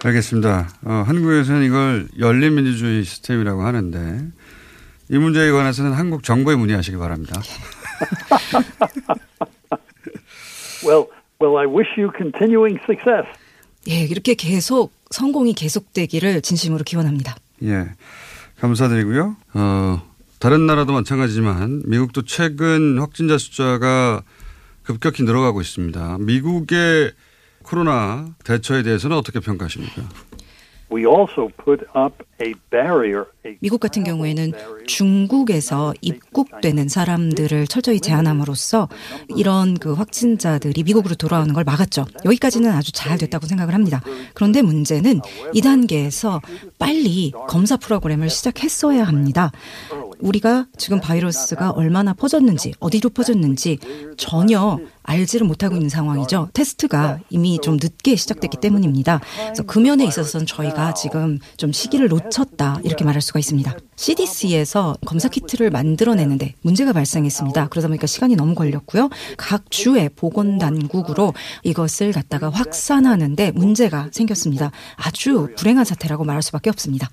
알겠습니다. 0.03 0.69
어, 0.85 1.05
한국에서는 1.07 1.63
이걸 1.65 2.09
열린민주주의 2.19 3.05
시스템이라고 3.05 3.63
하는데 3.63 4.29
이 5.11 5.19
문제에 5.19 5.51
관해서는 5.51 5.93
한국 5.93 6.23
정부에 6.23 6.57
문의하시기 6.57 6.97
바랍니다. 6.97 7.41
well, 10.85 11.07
well, 11.43 11.59
I 11.59 11.67
wish 11.67 11.91
you 11.99 12.11
continuing 12.17 12.79
success. 12.85 13.27
예, 13.89 14.05
이렇게 14.05 14.35
계속 14.35 14.93
성공이 15.11 15.55
계속되기를 15.55 16.43
진심으로 16.43 16.85
기원합니다. 16.85 17.35
예. 17.65 17.91
감사드리고요. 18.61 19.37
어, 19.55 20.03
다른 20.39 20.67
나라도 20.67 20.93
마찬가지지만 20.93 21.83
미국도 21.87 22.23
최근 22.23 22.99
확진자 22.99 23.37
숫자가 23.37 24.23
급격히 24.83 25.25
늘어가고 25.25 25.61
있습니다. 25.61 26.19
미국의 26.21 27.13
코로나 27.71 28.27
대처에 28.43 28.83
대해서는 28.83 29.17
어떻게 29.17 29.39
평가하십니까? 29.39 30.03
We 30.93 31.05
also 31.07 31.49
put 31.65 31.85
up 31.97 32.17
a 32.43 32.53
barrier. 32.69 33.27
A 33.47 33.57
미국 33.61 33.79
같은 33.79 34.03
경우에는 34.03 34.53
중국에서 34.89 35.95
입국되는 36.01 36.89
사람들을 36.89 37.69
철저히 37.69 38.01
제한함으로써 38.01 38.89
이런 39.37 39.75
그 39.79 39.93
확진자들이 39.93 40.83
미국으로 40.83 41.15
돌아오는 41.15 41.55
걸 41.55 41.63
막았죠. 41.63 42.07
여기까지는 42.25 42.73
아주 42.73 42.91
잘 42.91 43.19
됐다고 43.19 43.47
생각을 43.47 43.73
합니다. 43.73 44.03
그런데 44.35 44.63
문제는 44.63 45.21
이 45.53 45.61
단계에서 45.61 46.41
빨리 46.81 47.31
검사 47.47 47.77
프로그램을 47.77 48.29
시작했어야 48.29 49.05
합니다. 49.05 49.53
우리가 50.21 50.67
지금 50.77 51.01
바이러스가 51.01 51.71
얼마나 51.71 52.13
퍼졌는지, 52.13 52.75
어디로 52.81 53.11
퍼졌는지 53.11 53.79
전혀 54.17 54.79
알지를 55.03 55.47
못하고 55.47 55.75
있는 55.77 55.89
상황이죠. 55.89 56.51
테스트가 56.53 57.19
이미 57.31 57.59
좀 57.63 57.79
늦게 57.81 58.17
시작됐기 58.17 58.59
때문입니다. 58.61 59.21
그래서 59.45 59.63
그 59.65 59.79
면에 59.79 60.05
있어서는 60.05 60.47
저희가 60.47 60.95
지금 60.95 61.39
좀 61.57 61.73
시기를 61.73 62.09
놓쳤다 62.09 62.81
이렇게 62.85 63.05
말할 63.05 63.21
수가 63.21 63.39
있습니다. 63.41 63.75
CDC에서 63.97 64.97
검사 65.07 65.29
키트를 65.29 65.71
만들어내는데 65.71 66.55
문제가 66.63 66.93
발생했습니다. 66.93 67.69
그러다 67.69 67.89
보니까 67.89 68.07
시간이 68.07 68.37
너무 68.37 68.55
걸렸고요. 68.55 69.09
각 69.37 69.71
주의 69.71 70.09
보건 70.09 70.59
당국으로 70.59 71.35
이것을 71.65 72.13
갖다가 72.13 72.51
확산하는데 72.51 73.53
문제가 73.53 74.09
생겼습니다. 74.13 74.71
아주 74.97 75.49
불행한 75.57 75.85
사태라고 75.85 76.25
말할 76.25 76.43
수밖에 76.43 76.71
없습니다. 76.71 77.09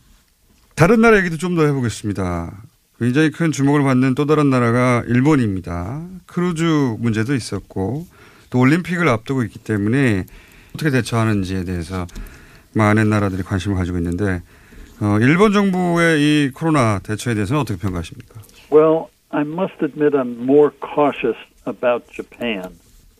다른 0.75 1.01
나라 1.01 1.17
얘기도 1.17 1.37
좀 1.37 1.55
더 1.55 1.65
해보겠습니다. 1.65 2.61
굉장히 2.99 3.29
큰 3.29 3.51
주목을 3.51 3.83
받는 3.83 4.15
또 4.15 4.25
다른 4.25 4.49
나라가 4.49 5.03
일본입니다. 5.07 6.03
크루즈 6.25 6.63
문제도 6.99 7.33
있었고 7.35 8.07
또 8.49 8.59
올림픽을 8.59 9.07
앞두고 9.07 9.43
있기 9.43 9.59
때문에 9.59 10.25
어떻게 10.73 10.89
대처하는지에 10.89 11.63
대해서 11.63 12.07
많은 12.73 13.09
나라들이 13.09 13.43
관심을 13.43 13.77
가지고 13.77 13.97
있는데 13.97 14.41
어, 14.99 15.17
일본 15.21 15.53
정부의 15.53 16.19
이 16.19 16.51
코로나 16.51 16.99
대처에 16.99 17.35
대해서는 17.35 17.61
어떻게 17.61 17.79
평가하십니까? 17.79 18.41
Well, 18.71 19.09
I 19.29 19.41
must 19.41 19.75
admit 19.83 20.15
I'm 20.15 20.41
more 20.41 20.71
cautious 20.79 21.37
about 21.67 22.05
Japan. 22.11 22.73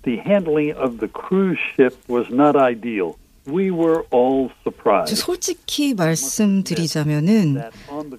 The 0.03 0.17
handling 0.25 0.73
of 0.75 0.97
the 0.99 1.09
cruise 1.09 1.59
ship 1.75 1.93
was 2.09 2.31
not 2.31 2.57
ideal. 2.57 3.15
We 3.47 3.71
were 3.71 4.03
all 4.13 4.49
surprised. 4.63 5.15
솔직히 5.15 5.93
말씀드리자면은 5.93 7.61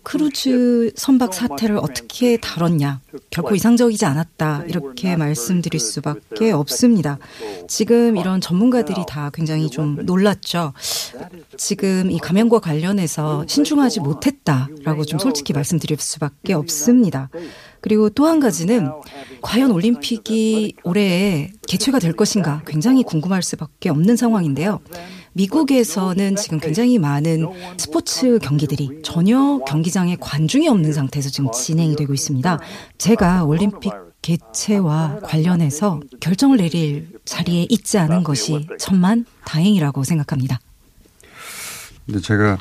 크루즈 0.02 0.92
선박 0.96 1.34
사태를 1.34 1.76
어떻게 1.76 2.38
다뤘냐 2.38 3.00
결코 3.30 3.54
이상적이지 3.54 4.06
않았다 4.06 4.64
이렇게 4.68 5.16
말씀드릴 5.16 5.78
수밖에 5.80 6.50
없습니다. 6.52 7.18
지금 7.68 8.16
이런 8.16 8.40
전문가들이 8.40 9.02
다 9.06 9.30
굉장히 9.34 9.68
좀 9.68 9.98
놀랐죠. 10.04 10.72
지금 11.58 12.10
이 12.10 12.18
감염과 12.18 12.60
관련해서 12.60 13.44
신중하지 13.46 14.00
못했다라고 14.00 15.04
좀 15.04 15.18
솔직히 15.18 15.52
말씀드릴 15.52 15.98
수밖에 15.98 16.54
없습니다. 16.54 17.28
그리고 17.80 18.10
또 18.10 18.28
한 18.28 18.40
가지는 18.40 18.90
과연 19.40 19.70
올림픽이 19.70 20.74
올해 20.84 21.50
개최가 21.66 21.98
될 21.98 22.12
것인가 22.12 22.62
굉장히 22.66 23.02
궁금할 23.02 23.42
수밖에 23.42 23.88
없는 23.88 24.16
상황인데요. 24.16 24.80
미국에서는 25.38 26.34
지금 26.34 26.58
굉장히 26.58 26.98
많은 26.98 27.46
스포츠 27.78 28.40
경기들이 28.40 29.02
전혀 29.04 29.60
경기장에 29.68 30.16
관중이 30.18 30.68
없는 30.68 30.92
상태에서 30.92 31.30
지금 31.30 31.52
진행이 31.52 31.94
되고 31.94 32.12
있습니다. 32.12 32.58
제가 32.98 33.44
올림픽 33.44 33.92
개최와 34.20 35.20
관련해서 35.22 36.00
결정을 36.18 36.56
내릴 36.56 37.08
자리에 37.24 37.66
있지 37.68 37.98
않은 37.98 38.24
것이 38.24 38.66
천만 38.80 39.24
다행이라고 39.44 40.02
생각합니다. 40.02 40.58
근데 42.04 42.20
제가 42.20 42.58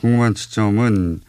궁금한 0.00 0.34
지점은 0.34 1.20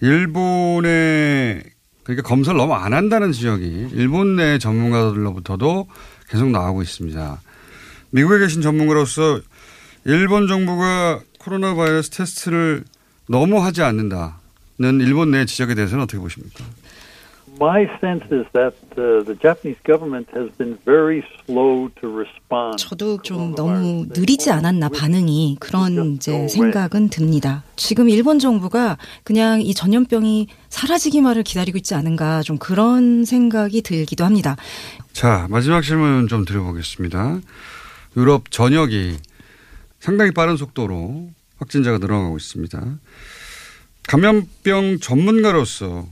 일본의 0.00 1.64
그러니까 2.04 2.28
검사를 2.28 2.56
너무 2.56 2.74
안 2.74 2.94
한다는 2.94 3.32
지적이 3.32 3.88
일본 3.92 4.36
내 4.36 4.58
전문가들로부터도 4.58 5.88
계속 6.28 6.50
나오고 6.50 6.82
있습니다. 6.82 7.40
미국에 8.10 8.38
계신 8.38 8.62
전문가로서 8.62 9.40
일본 10.04 10.48
정부가 10.48 11.20
코로나 11.38 11.74
바이러스 11.74 12.10
테스트를 12.10 12.84
너무 13.28 13.62
하지 13.62 13.82
않는다는 13.82 15.00
일본 15.00 15.30
내 15.30 15.44
지적에 15.44 15.74
대해서는 15.74 16.04
어떻게 16.04 16.18
보십니까? 16.18 16.64
My 17.60 17.86
sense 18.02 18.24
is 18.32 18.46
that 18.54 18.74
uh, 18.96 19.22
the 19.24 19.38
Japanese 19.38 19.78
government 19.84 20.26
has 20.34 20.50
been 20.56 20.78
very 20.84 21.22
slow 21.44 21.90
to 22.00 22.08
respond. 22.10 22.78
저도 22.78 23.20
좀 23.22 23.54
너무 23.54 24.06
느리지 24.08 24.50
않았나 24.50 24.88
반응이 24.88 25.58
그런 25.60 26.14
이제 26.14 26.48
생각은 26.48 27.10
듭니다. 27.10 27.62
지금 27.76 28.08
일본 28.08 28.38
정부가 28.38 28.96
그냥 29.22 29.60
이 29.60 29.74
전염병이 29.74 30.48
사라지기만을 30.70 31.42
기다리고 31.42 31.76
있지 31.76 31.94
않은가 31.94 32.42
좀 32.42 32.58
그런 32.58 33.24
생각이 33.24 33.82
들기도 33.82 34.24
합니다. 34.24 34.56
자, 35.12 35.46
마지막 35.50 35.82
질문 35.82 36.26
좀 36.28 36.44
드려보겠습니다. 36.44 37.38
유럽 38.16 38.50
전역이 38.50 39.18
상당히 40.02 40.32
빠른 40.32 40.56
속도로 40.56 41.30
확진자가 41.58 41.98
늘어나고 41.98 42.36
있습니다. 42.36 42.82
감염병 44.08 44.98
전문가로서 44.98 46.08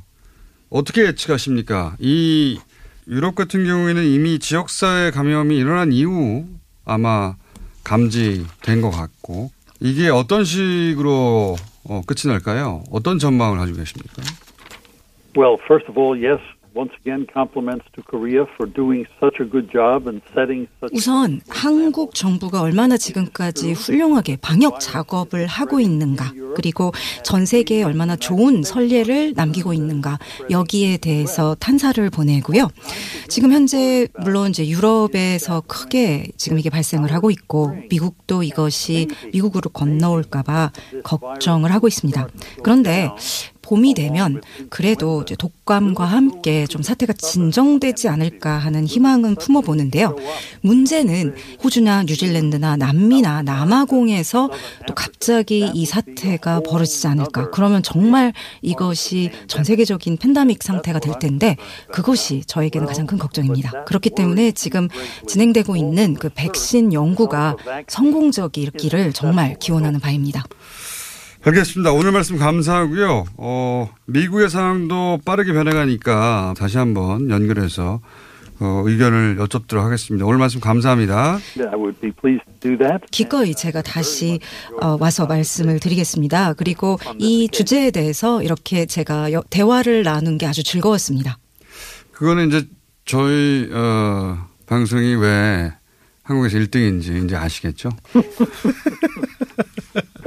어떻게 0.70 1.06
예측하십니까? 1.06 1.96
이 1.98 2.60
유럽 3.08 3.34
같은 3.34 3.64
경우에는 3.64 4.04
이미 4.04 4.38
지역사회 4.38 5.10
감염이 5.10 5.56
일어난 5.56 5.90
이후 5.90 6.46
아마 6.84 7.34
감지된 7.82 8.80
것 8.80 8.90
같고 8.92 9.50
이게 9.80 10.08
어떤 10.08 10.44
식으로 10.44 11.56
어, 11.82 12.02
끝이 12.06 12.32
날까요? 12.32 12.84
어떤 12.92 13.18
전망을 13.18 13.58
가지고 13.58 13.78
계십니까? 13.78 14.22
Well, 15.36 15.56
first 15.64 15.90
of 15.90 15.98
all, 15.98 16.14
yes, 16.24 16.40
once 16.74 16.92
again, 17.00 17.26
compliments 17.32 17.84
to 17.94 18.02
Korea 18.02 18.44
for 18.56 18.66
doing 18.72 19.06
such 19.18 19.40
a 19.40 19.44
good 19.44 19.70
job 19.72 20.08
and 20.08 20.22
setting 20.32 20.68
such. 20.78 20.92
우선 20.92 21.40
한국 21.48 22.14
정부가 22.14 22.62
얼마나 22.62 22.96
지금까지 22.96 23.72
훌륭하게 23.72 24.36
방역 24.36 24.80
작업을 24.80 25.46
하고 25.46 25.80
있는가, 25.80 26.32
그리고 26.54 26.92
전 27.24 27.46
세계에 27.46 27.82
얼마나 27.82 28.16
좋은 28.16 28.62
선례를 28.62 29.34
남기고 29.34 29.72
있는가, 29.72 30.18
여기에 30.50 30.98
대해서 30.98 31.54
탄사를 31.56 32.08
보내고요. 32.10 32.68
지금 33.28 33.52
현재 33.52 34.08
물론 34.22 34.50
이제 34.50 34.66
유럽에서 34.68 35.62
크게 35.66 36.28
지금 36.36 36.58
이게 36.58 36.70
발생을 36.70 37.12
하고 37.12 37.30
있고, 37.30 37.76
미국도 37.90 38.42
이것이 38.42 39.08
미국으로 39.32 39.70
건너올까 39.70 40.42
봐 40.42 40.72
걱정을 41.02 41.72
하고 41.72 41.88
있습니다. 41.88 42.28
그런데 42.62 43.10
봄이 43.70 43.94
되면 43.94 44.42
그래도 44.68 45.24
독감과 45.24 46.04
함께 46.04 46.66
좀 46.66 46.82
사태가 46.82 47.12
진정되지 47.12 48.08
않을까 48.08 48.58
하는 48.58 48.84
희망은 48.84 49.36
품어보는데요. 49.36 50.16
문제는 50.62 51.36
호주나 51.62 52.02
뉴질랜드나 52.02 52.76
남미나 52.76 53.42
남아공에서 53.42 54.50
또 54.88 54.94
갑자기 54.96 55.70
이 55.72 55.86
사태가 55.86 56.62
벌어지지 56.68 57.06
않을까. 57.06 57.50
그러면 57.50 57.84
정말 57.84 58.32
이것이 58.60 59.30
전 59.46 59.62
세계적인 59.62 60.16
팬데믹 60.16 60.64
상태가 60.64 60.98
될 60.98 61.20
텐데 61.20 61.56
그것이 61.92 62.42
저에게는 62.46 62.88
가장 62.88 63.06
큰 63.06 63.18
걱정입니다. 63.18 63.84
그렇기 63.84 64.10
때문에 64.10 64.50
지금 64.50 64.88
진행되고 65.28 65.76
있는 65.76 66.14
그 66.14 66.28
백신 66.28 66.92
연구가 66.92 67.56
성공적이기를 67.86 69.12
정말 69.12 69.56
기원하는 69.60 70.00
바입니다. 70.00 70.42
알겠습니다. 71.44 71.92
오늘 71.92 72.12
말씀 72.12 72.36
감사하고요. 72.36 73.24
어, 73.38 73.90
미국의 74.06 74.50
상황도 74.50 75.20
빠르게 75.24 75.52
변해가니까 75.52 76.54
다시 76.56 76.76
한번 76.76 77.30
연결해서 77.30 78.00
어, 78.62 78.82
의견을 78.84 79.38
여쭙도록 79.38 79.82
하겠습니다. 79.82 80.26
오늘 80.26 80.36
말씀 80.38 80.60
감사합니다. 80.60 81.38
기꺼이 83.10 83.54
제가 83.54 83.80
다시 83.80 84.38
어, 84.82 84.98
와서 85.00 85.24
말씀을 85.26 85.80
드리겠습니다. 85.80 86.52
그리고 86.54 86.98
이 87.18 87.48
주제에 87.50 87.90
대해서 87.90 88.42
이렇게 88.42 88.84
제가 88.84 89.32
여- 89.32 89.42
대화를 89.48 90.02
나눈 90.02 90.36
게 90.36 90.44
아주 90.46 90.62
즐거웠습니다. 90.62 91.38
그거는 92.12 92.48
이제 92.48 92.66
저희 93.06 93.70
어, 93.72 94.46
방송이 94.66 95.14
왜 95.14 95.72
한국에서 96.22 96.58
1등인지 96.58 97.24
이제 97.24 97.34
아시겠죠? 97.34 97.88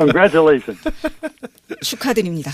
Congratulations. 0.03 0.81
축하드립니다. 1.81 2.51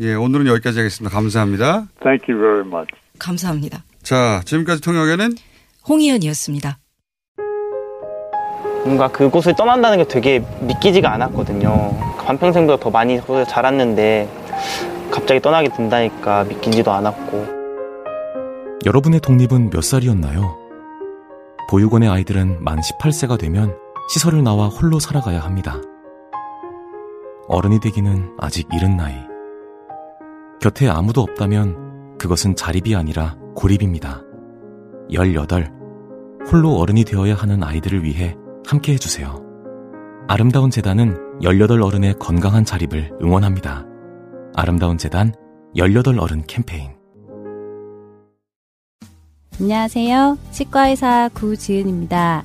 예, 0.00 0.14
오늘은 0.14 0.46
여기까지 0.46 0.78
하겠습니다. 0.78 1.14
감사합니다. 1.14 1.88
Thank 2.02 2.32
you 2.32 2.40
very 2.40 2.66
much. 2.66 2.88
감사합니다. 3.18 3.84
자, 4.02 4.40
지금까지 4.44 4.80
통역에는 4.82 5.34
홍희연이었습니다. 5.88 6.78
뭔가 8.84 9.08
그곳을 9.08 9.54
떠난다는 9.54 9.98
게 9.98 10.08
되게 10.08 10.44
믿기지가 10.60 11.12
않았거든요. 11.12 12.16
반평생보다 12.24 12.82
더 12.82 12.90
많이 12.90 13.18
거기서 13.20 13.44
자랐는데 13.44 14.28
갑자기 15.10 15.40
떠나게 15.40 15.68
된다니까 15.68 16.44
믿기지도 16.44 16.90
않았고 16.90 17.62
여러분의 18.84 19.20
독립은 19.20 19.70
몇 19.70 19.82
살이었나요? 19.84 20.58
보육원의 21.70 22.08
아이들은 22.08 22.64
만 22.64 22.80
18세가 22.80 23.38
되면 23.38 23.76
시설을 24.12 24.42
나와 24.42 24.66
홀로 24.68 24.98
살아가야 24.98 25.40
합니다. 25.40 25.80
어른이 27.48 27.80
되기는 27.80 28.36
아직 28.38 28.68
이른 28.72 28.96
나이. 28.96 29.14
곁에 30.60 30.88
아무도 30.88 31.22
없다면 31.22 32.18
그것은 32.18 32.54
자립이 32.54 32.94
아니라 32.94 33.36
고립입니다. 33.56 34.22
18. 35.10 35.72
홀로 36.50 36.76
어른이 36.78 37.04
되어야 37.04 37.34
하는 37.34 37.62
아이들을 37.62 38.04
위해 38.04 38.36
함께 38.66 38.92
해주세요. 38.92 39.42
아름다운 40.28 40.70
재단은 40.70 41.40
18 41.42 41.82
어른의 41.82 42.14
건강한 42.18 42.64
자립을 42.64 43.18
응원합니다. 43.20 43.84
아름다운 44.54 44.98
재단 44.98 45.34
18 45.74 46.18
어른 46.18 46.44
캠페인. 46.46 46.92
안녕하세요. 49.60 50.38
치과의사 50.52 51.30
구지은입니다. 51.34 52.44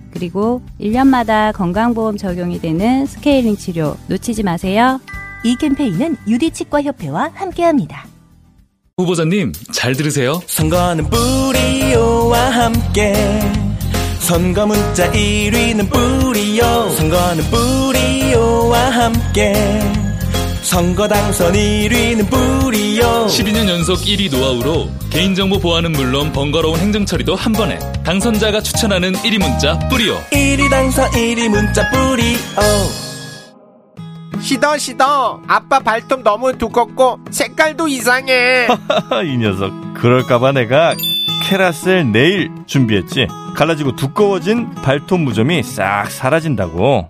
그리고 0.11 0.61
1년마다 0.79 1.53
건강보험 1.53 2.17
적용이 2.17 2.59
되는 2.59 3.05
스케일링 3.05 3.57
치료 3.57 3.97
놓치지 4.07 4.43
마세요. 4.43 4.99
이 5.43 5.55
캠페인은 5.55 6.17
유디치과협회와 6.27 7.31
함께합니다. 7.33 8.05
후보자님, 8.97 9.51
잘 9.71 9.95
들으세요. 9.95 10.39
선거는 10.45 11.09
뿌리오와 11.09 12.39
함께 12.51 13.13
선거 14.19 14.67
문자 14.67 15.11
1위는 15.11 15.89
뿌리오 15.89 16.89
선거는 16.89 17.43
뿌리오와 17.49 18.79
함께 18.91 20.00
선거 20.61 21.07
당선 21.07 21.53
1위는 21.53 22.29
뿌리오 22.29 23.03
12년 23.27 23.67
연속 23.67 23.95
1위 23.99 24.31
노하우로 24.31 24.89
개인정보 25.09 25.59
보안은 25.59 25.91
물론 25.91 26.31
번거로운 26.31 26.79
행정처리도 26.79 27.35
한 27.35 27.51
번에 27.51 27.79
당선자가 28.03 28.61
추천하는 28.61 29.13
1위 29.13 29.39
문자 29.39 29.77
뿌리오 29.89 30.17
1위 30.31 30.69
당선 30.69 31.09
1위 31.11 31.49
문자 31.49 31.89
뿌리오 31.89 32.37
시더 34.41 34.75
시더. 34.77 35.39
아빠 35.47 35.79
발톱 35.79 36.23
너무 36.23 36.57
두껍고 36.57 37.19
색깔도 37.29 37.87
이상해. 37.87 38.67
이 39.23 39.37
녀석 39.37 39.71
그럴까봐 39.93 40.53
내가 40.53 40.95
캐라셀 41.43 42.11
네일 42.11 42.49
준비했지. 42.65 43.27
갈라지고 43.55 43.95
두꺼워진 43.95 44.71
발톱 44.81 45.19
무좀이 45.21 45.61
싹 45.61 46.09
사라진다고 46.09 47.09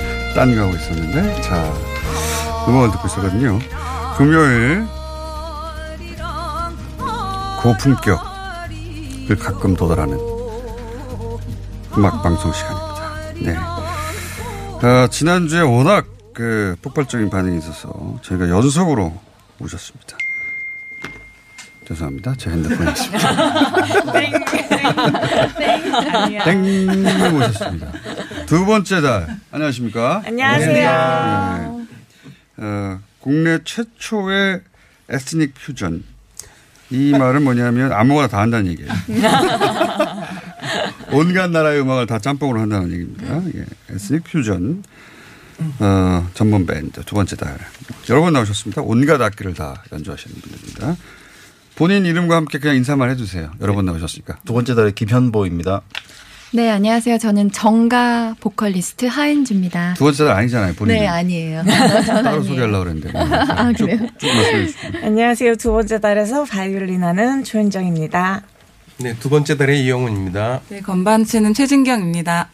딴 0.33 0.55
가고 0.55 0.73
있었는데. 0.75 1.41
자, 1.41 1.73
음악을 2.67 2.91
듣고 2.91 3.07
있었거든요. 3.07 3.59
금요일 4.17 4.85
고품격을 7.61 9.37
가끔 9.39 9.75
도달하는 9.75 10.17
음악 11.97 12.23
방송 12.23 12.51
시간입니다. 12.51 12.91
네. 13.41 13.55
아, 14.83 15.07
지난주에 15.11 15.61
워낙 15.61 16.05
그 16.33 16.75
폭발적인 16.81 17.29
반응이 17.29 17.57
있어서 17.59 18.15
저희가 18.23 18.49
연속으로 18.49 19.13
모셨습니다. 19.57 20.17
죄송합니다. 21.87 22.33
제 22.37 22.49
핸드폰에 22.49 22.89
있습니다. 22.91 24.13
땡 26.45 27.31
모셨습니다. 27.31 27.91
두 28.51 28.65
번째 28.65 28.99
달 28.99 29.39
안녕하십니까? 29.51 30.23
안녕하세요. 30.25 31.87
네. 32.57 32.65
어, 32.65 32.99
국내 33.21 33.59
최초의 33.63 34.59
에스닉 35.07 35.53
퓨전. 35.53 36.03
이 36.89 37.13
말은 37.17 37.45
뭐냐면 37.45 37.93
아무거나 37.93 38.27
다 38.27 38.39
한다는 38.39 38.69
얘기예요. 38.71 38.91
온갖 41.13 41.49
나라의 41.49 41.79
음악을 41.79 42.07
다 42.07 42.19
짬뽕으로 42.19 42.59
한다는 42.59 42.91
얘기입니다. 42.91 43.41
예. 43.55 43.63
에스닉 43.95 44.25
퓨전 44.25 44.83
어, 45.79 46.29
전문 46.33 46.65
밴드 46.65 47.01
두 47.05 47.15
번째 47.15 47.37
달 47.37 47.57
여러 48.09 48.19
번 48.19 48.33
나오셨습니다. 48.33 48.81
온갖 48.81 49.21
악기를 49.21 49.53
다 49.53 49.81
연주하시는 49.93 50.41
분들입니다. 50.41 50.97
본인 51.75 52.05
이름과 52.05 52.35
함께 52.35 52.59
그냥 52.59 52.75
인사만 52.75 53.09
해주세요. 53.11 53.53
여러 53.61 53.73
번 53.73 53.85
나오셨으니까. 53.85 54.39
두 54.43 54.51
번째 54.51 54.75
달에 54.75 54.91
김현보입니다. 54.91 55.83
네, 56.53 56.69
안녕하세요. 56.69 57.17
저는 57.17 57.51
정가 57.51 58.35
보컬리스트 58.41 59.05
하은주입니다. 59.05 59.93
두 59.93 60.03
번째 60.03 60.25
달 60.25 60.35
아니잖아요. 60.35 60.73
본인. 60.73 60.95
네, 60.97 61.07
아니에요. 61.07 61.63
따로 62.05 62.43
소개하려고 62.43 62.83
그랬는데. 62.83 63.11
아, 63.17 63.71
그래요? 63.71 63.99
쭉. 64.17 64.27
안녕하세요. 65.01 65.55
두 65.55 65.71
번째 65.71 66.01
달에서 66.01 66.43
바이올린 66.43 67.03
하는 67.03 67.45
조현정입니다. 67.45 68.41
네, 68.97 69.15
두 69.19 69.29
번째 69.29 69.55
달의 69.55 69.85
이영훈입니다. 69.85 70.61
네, 70.67 70.81
건반 70.81 71.23
치는 71.23 71.53
최진경입니다. 71.53 72.49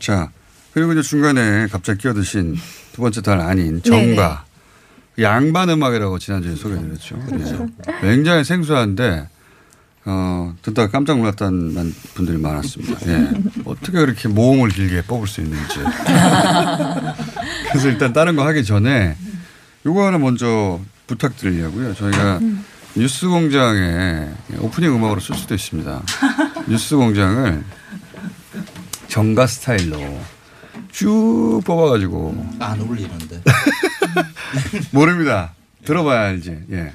자, 0.00 0.30
그리고 0.74 0.92
이제 0.92 1.02
중간에 1.02 1.68
갑자기 1.68 2.00
끼어드신 2.02 2.56
두 2.92 3.02
번째 3.02 3.22
달 3.22 3.40
아닌 3.40 3.80
정가. 3.82 4.46
양반 5.20 5.68
음악이라고 5.70 6.18
지난주에 6.18 6.54
소개해드렸죠. 6.56 7.18
그렇죠. 7.20 7.66
굉장히 8.00 8.44
생소한데, 8.44 9.28
어, 10.10 10.54
듣다가 10.62 10.90
깜짝 10.90 11.18
놀랐다는 11.18 11.94
분들이 12.14 12.38
많았습니다. 12.38 12.98
예. 13.08 13.30
어떻게 13.66 13.92
그렇게 13.98 14.26
모음을 14.28 14.70
길게 14.70 15.02
뽑을 15.02 15.28
수 15.28 15.42
있는지. 15.42 15.80
그래서 17.70 17.88
일단 17.88 18.14
다른 18.14 18.34
거 18.34 18.46
하기 18.46 18.64
전에 18.64 19.16
요거 19.84 20.06
하나 20.06 20.16
먼저 20.16 20.80
부탁드리려고요. 21.06 21.94
저희가 21.94 22.40
뉴스 22.96 23.28
공장에 23.28 24.30
오프닝 24.60 24.94
음악으로 24.96 25.20
쓸 25.20 25.36
수도 25.36 25.54
있습니다. 25.54 26.02
뉴스 26.68 26.96
공장을 26.96 27.62
정가 29.08 29.46
스타일로 29.46 29.98
쭉 30.90 31.60
뽑아가지고 31.66 32.50
안 32.60 32.80
어울리는데. 32.80 33.42
모릅니다. 34.90 35.52
들어봐야 35.84 36.28
알지. 36.28 36.60
예. 36.72 36.92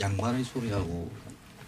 양말의 0.00 0.42
소리하고 0.42 1.12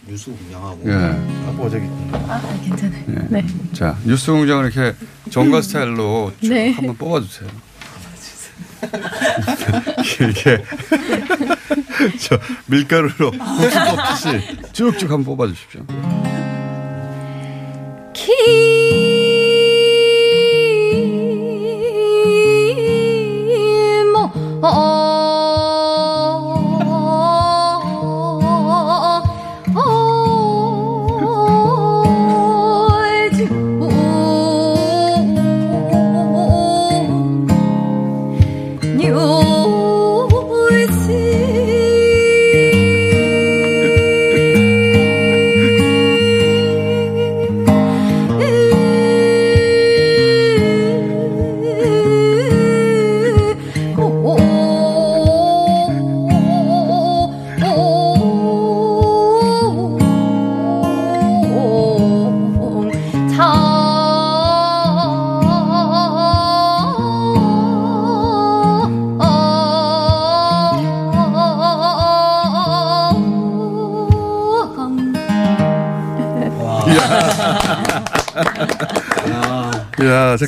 뉴스 0.06 0.30
공장하고 0.32 0.82
예. 0.86 0.92
아, 0.92 1.68
저기 1.70 1.86
아, 2.12 2.58
괜찮아요. 2.64 3.04
예. 3.08 3.26
네. 3.28 3.46
자 3.72 3.96
뉴스 4.04 4.32
공장을 4.32 4.64
이렇게 4.70 4.96
정가 5.30 5.62
스타일로 5.62 6.32
쭉 6.40 6.48
네. 6.48 6.72
한번 6.72 6.96
뽑아주세요. 6.96 7.48
이렇게 10.18 10.62
저 12.18 12.38
밀가루로 12.66 13.30
뽑듯이 13.30 14.72
쭉쭉 14.72 15.10
한번 15.10 15.36
뽑아주십시오. 15.36 15.86
기 18.12 19.21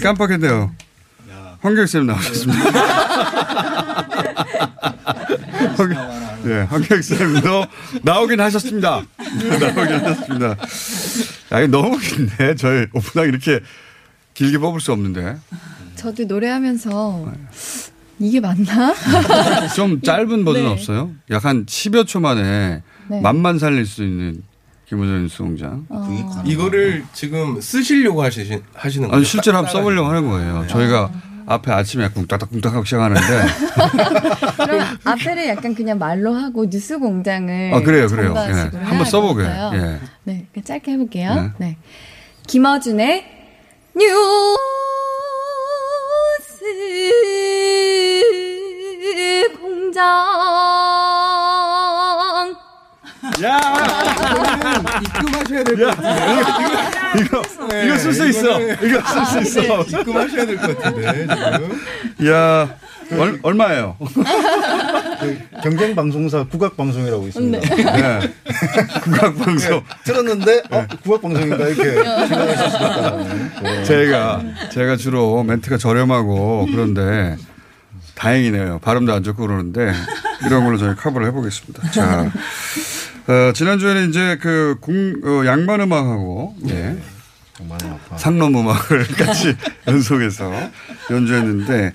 깜빡했네요. 0.04 0.70
황경쌤 1.60 2.06
나오셨습니다. 2.06 2.62
황- 5.78 6.44
예, 6.46 6.52
황경쌤도 6.68 7.66
나오긴 8.02 8.38
하셨습니다. 8.40 9.02
나오긴 9.16 9.94
하셨습니다. 9.94 10.56
아, 11.50 11.60
이거 11.60 11.66
너무 11.68 11.96
긴데. 11.98 12.56
저희 12.56 12.84
오프닝 12.92 13.28
이렇게 13.30 13.60
길게 14.34 14.58
뽑을 14.58 14.78
수 14.80 14.92
없는데. 14.92 15.36
저도 15.96 16.24
노래하면서 16.24 17.32
이게 18.18 18.40
맞나? 18.40 18.94
좀 19.74 20.02
짧은 20.02 20.44
버전 20.44 20.64
네. 20.64 20.68
없어요? 20.68 21.12
약 21.30 21.46
한 21.46 21.64
10여 21.64 22.06
초 22.06 22.20
만에 22.20 22.82
네. 23.08 23.20
맛만 23.22 23.58
살릴 23.58 23.86
수 23.86 24.02
있는 24.04 24.42
김호준 24.94 25.28
수공장. 25.28 25.86
어. 25.88 26.42
이거를 26.46 27.04
지금 27.12 27.60
쓰시려고 27.60 28.22
하시, 28.22 28.62
하시는 28.74 29.08
거예요? 29.08 29.16
아니, 29.16 29.24
실제로 29.24 29.56
한번 29.58 29.72
써보려고 29.72 30.08
하는 30.08 30.28
거예요. 30.28 30.66
저희가 30.68 31.10
앞에 31.46 31.72
아침에 31.72 32.08
쿵딱딱쿵딱 32.08 32.72
하고 32.72 32.84
시작하는데. 32.84 33.20
그럼 34.56 34.98
앞에를 35.04 35.48
약간 35.48 35.74
그냥 35.74 35.98
말로 35.98 36.32
하고 36.34 36.68
뉴스 36.70 36.98
공장을 36.98 37.74
아, 37.74 37.80
그래요, 37.80 38.06
그래요. 38.06 38.34
예. 38.36 38.78
한번 38.78 39.04
써보게. 39.04 39.42
예. 39.44 40.00
네, 40.24 40.46
짧게 40.64 40.92
해볼게요. 40.92 41.34
네. 41.34 41.50
네. 41.58 41.76
김어준의 42.46 43.24
뉴스 43.96 44.54
공장. 49.60 50.04
야! 53.42 54.13
입금하셔야 55.02 55.64
될 55.64 55.76
것 55.76 55.96
같은데. 55.96 57.20
이거, 57.20 57.42
이거 57.84 57.98
쓸 57.98 58.12
수 58.12 58.28
있어. 58.28 58.60
이거 58.60 59.00
쓸 59.02 59.44
수 59.44 59.60
있어. 59.60 59.82
입금하셔야 60.00 60.46
될 60.46 60.56
것 60.56 60.78
같은데, 60.78 61.26
지금. 61.26 62.30
야 62.30 62.74
얼, 63.18 63.38
얼마예요? 63.42 63.96
경쟁 65.62 65.94
방송사 65.94 66.44
국악 66.44 66.76
방송이라고 66.76 67.26
있습니다. 67.28 67.60
네. 67.76 68.20
국악 69.04 69.36
방송. 69.38 69.82
들었는데 70.04 70.62
어, 70.70 70.86
국악 71.02 71.22
방송인가 71.22 71.68
이렇게 71.68 71.84
생각하실 71.92 72.70
수도 72.70 72.84
있다. 72.86 73.60
네. 73.62 73.84
제가 73.84 74.42
제가 74.72 74.96
주로 74.96 75.42
멘트가 75.44 75.76
저렴하고 75.76 76.66
그런데 76.70 77.36
다행이네요. 78.14 78.78
발음도 78.80 79.12
안 79.12 79.22
좋고 79.22 79.46
그러는데 79.46 79.92
이런 80.46 80.64
걸로 80.64 80.78
저희 80.78 80.94
커버를 80.96 81.26
해보겠습니다. 81.28 81.90
자, 81.90 82.30
어, 83.26 83.52
지난주에는 83.52 84.10
이제 84.10 84.38
그 84.40 84.76
공, 84.80 85.14
어, 85.24 85.46
양반 85.46 85.80
음악하고 85.80 86.56
예. 86.68 86.96
상놈 88.16 88.56
음악을 88.56 89.06
같이 89.16 89.54
연속해서 89.88 90.50
연주했는데 91.10 91.92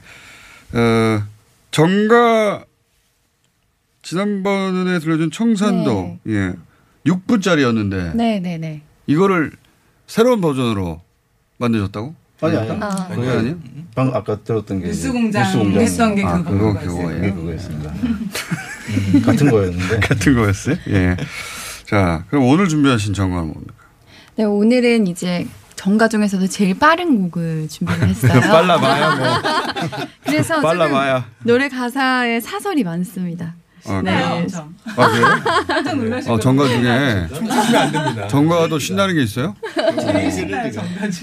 어, 0.73 1.23
정가 1.71 2.63
지난번에 4.01 4.99
들려준 4.99 5.29
청산도 5.29 6.19
예 6.27 6.53
6분짜리였는데 7.05 8.15
네, 8.15 8.39
네, 8.39 8.57
네. 8.57 8.81
이거를 9.05 9.51
새로운 10.07 10.41
버전으로 10.41 11.01
만드셨다고? 11.57 12.15
아니 12.41 12.57
아니. 12.57 12.69
아. 12.81 13.07
그게 13.13 13.29
아니에요? 13.29 13.57
방 13.93 14.11
아까 14.15 14.41
들었던 14.41 14.79
게 14.79 14.87
뉴스 14.87 15.11
공장 15.11 15.43
뉴스 15.43 15.57
공장 15.57 15.81
했던 15.81 16.15
게 16.15 16.23
아, 16.23 16.37
그거 16.41 16.73
그거. 16.73 16.79
그거예요. 16.79 17.21
그게 17.21 17.33
그거였습니다. 17.33 17.93
음, 18.89 19.21
같은 19.21 19.49
거였는데. 19.49 19.99
같은 20.08 20.36
거였어요? 20.36 20.75
예. 20.89 21.15
자, 21.86 22.23
그럼 22.30 22.45
오늘 22.45 22.67
준비하신 22.67 23.13
정가는 23.13 23.47
뭡니까? 23.47 23.73
네, 24.36 24.43
오늘은 24.43 25.08
이제 25.08 25.45
정가 25.75 26.08
중에서도 26.10 26.47
제일 26.47 26.78
빠른 26.78 27.30
곡을 27.30 27.67
준비를 27.69 28.10
했어요. 28.10 28.39
빨라봐야 28.41 29.15
뭐. 29.15 29.28
그래서 30.25 30.62
빨라봐야. 30.62 31.25
노래 31.43 31.69
가사에 31.69 32.39
사설이 32.39 32.84
많습니다. 32.84 33.56
아, 33.86 34.02
네. 34.04 34.12
그래요? 34.12 34.36
엄청. 34.36 34.73
아, 34.97 35.08
그래요? 35.10 35.25
깜짝 35.67 35.95
놀라실 35.97 36.32
어, 36.32 36.38
정가 36.39 36.67
중에. 36.67 37.28
정가도 38.30 38.78
신나는 38.78 39.15
게 39.15 39.23
있어요? 39.23 39.56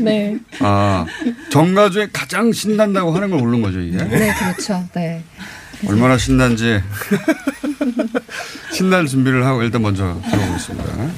네. 0.00 0.38
아, 0.60 1.04
정가 1.50 1.90
중에 1.90 2.08
가장 2.12 2.50
신난다고 2.52 3.12
하는 3.14 3.28
걸 3.30 3.40
모르는 3.40 3.60
거죠, 3.60 3.78
이게? 3.80 3.98
네, 4.02 4.32
그렇죠. 4.32 4.82
네. 4.94 5.22
얼마나 5.86 6.16
신난지 6.16 6.80
신날 8.72 9.06
준비를 9.06 9.44
하고 9.44 9.62
일단 9.62 9.82
먼저 9.82 10.20
들어보겠습니다. 10.30 11.10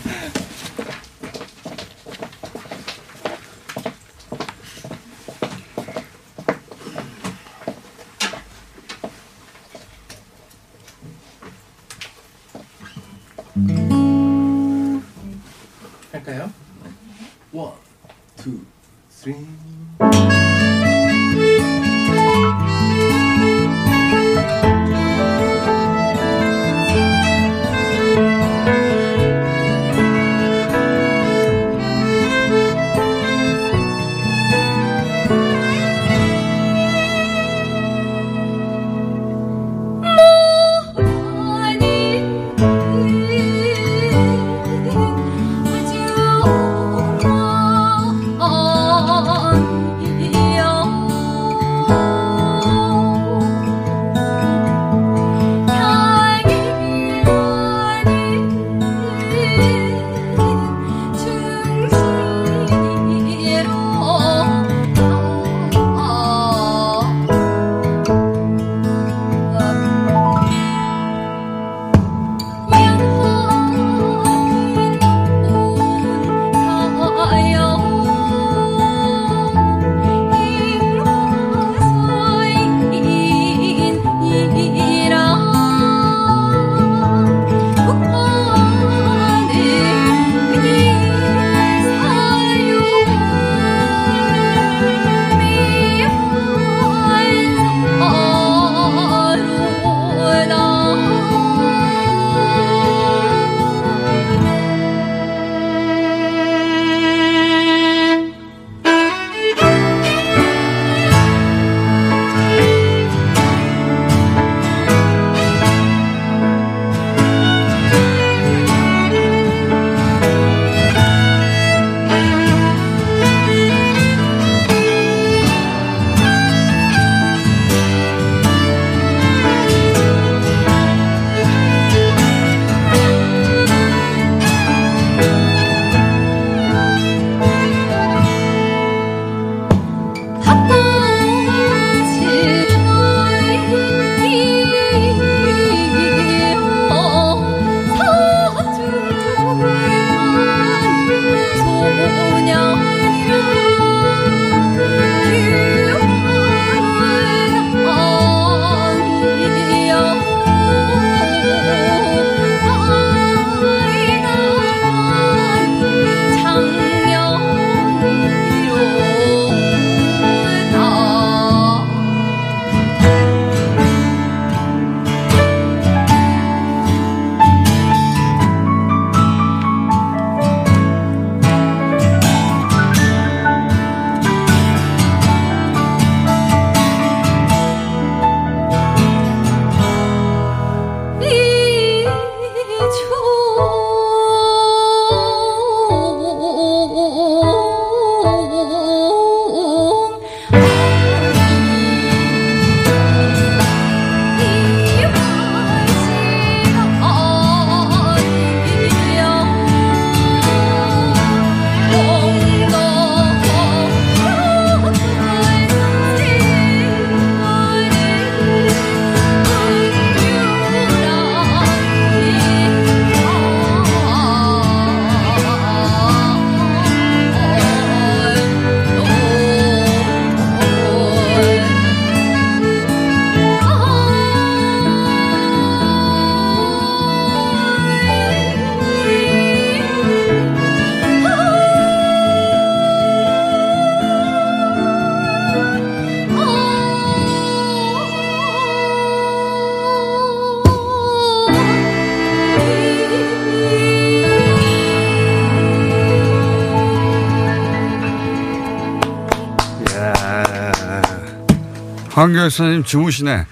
황교익 262.29 262.53
선생님 262.53 262.85
주무시네. 262.85 263.47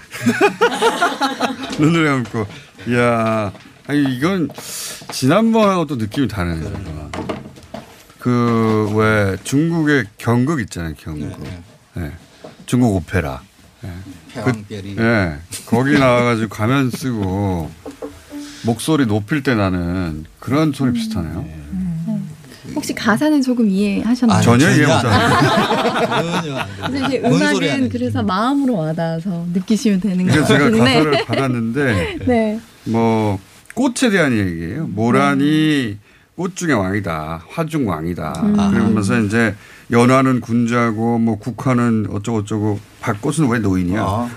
눈을 1.79 2.05
감고. 2.05 2.45
이야, 2.87 3.51
아니, 3.87 4.03
이건 4.15 4.49
지난번하고 5.11 5.87
또 5.87 5.95
느낌이 5.95 6.27
다르네요. 6.27 7.09
그, 8.19 8.91
왜, 8.95 9.37
중국의 9.43 10.05
경극 10.17 10.61
있잖아요, 10.61 10.93
경극. 10.97 11.41
네. 11.95 12.11
중국 12.65 12.95
오페라. 12.95 13.41
네. 13.81 13.91
태왕별이. 14.33 14.95
그, 14.95 15.01
네. 15.01 15.39
거기 15.65 15.97
나와가지고 15.97 16.49
가면 16.49 16.91
쓰고 16.91 17.71
목소리 18.63 19.05
높일 19.05 19.41
때 19.43 19.55
나는 19.55 20.25
그런 20.39 20.71
소리 20.73 20.93
비슷하네요. 20.93 21.47
혹시 22.77 22.93
가사는 22.93 23.41
조금 23.41 23.67
이해하셨나요? 23.69 24.41
전혀 24.43 24.69
이해 24.69 24.85
못하네요. 24.85 26.57
그래서 26.85 27.07
이제 27.07 27.21
음악은 27.25 27.89
그래서 27.89 28.21
마음으로 28.21 28.77
와닿아서 28.77 29.45
느끼시면 29.51 29.99
되는 29.99 30.25
것 30.27 30.31
그래서 30.31 30.47
제가. 30.47 30.69
가사를 30.69 31.25
받았는데 31.25 32.17
네. 32.27 32.59
뭐 32.85 33.39
꽃에 33.73 34.11
대한 34.11 34.31
얘기예요. 34.37 34.85
모란이 34.87 35.97
꽃 36.35 36.55
중의 36.55 36.75
왕이다. 36.75 37.45
화중 37.49 37.89
왕이다. 37.89 38.41
음. 38.43 38.55
그러면서 38.71 39.19
이제 39.21 39.55
연화는 39.89 40.39
군자고 40.41 41.17
뭐 41.17 41.39
국화는 41.39 42.07
어쩌고 42.11 42.43
저쩌고 42.43 42.79
박꽃은 43.01 43.49
왜 43.49 43.57
노인이야? 43.57 44.29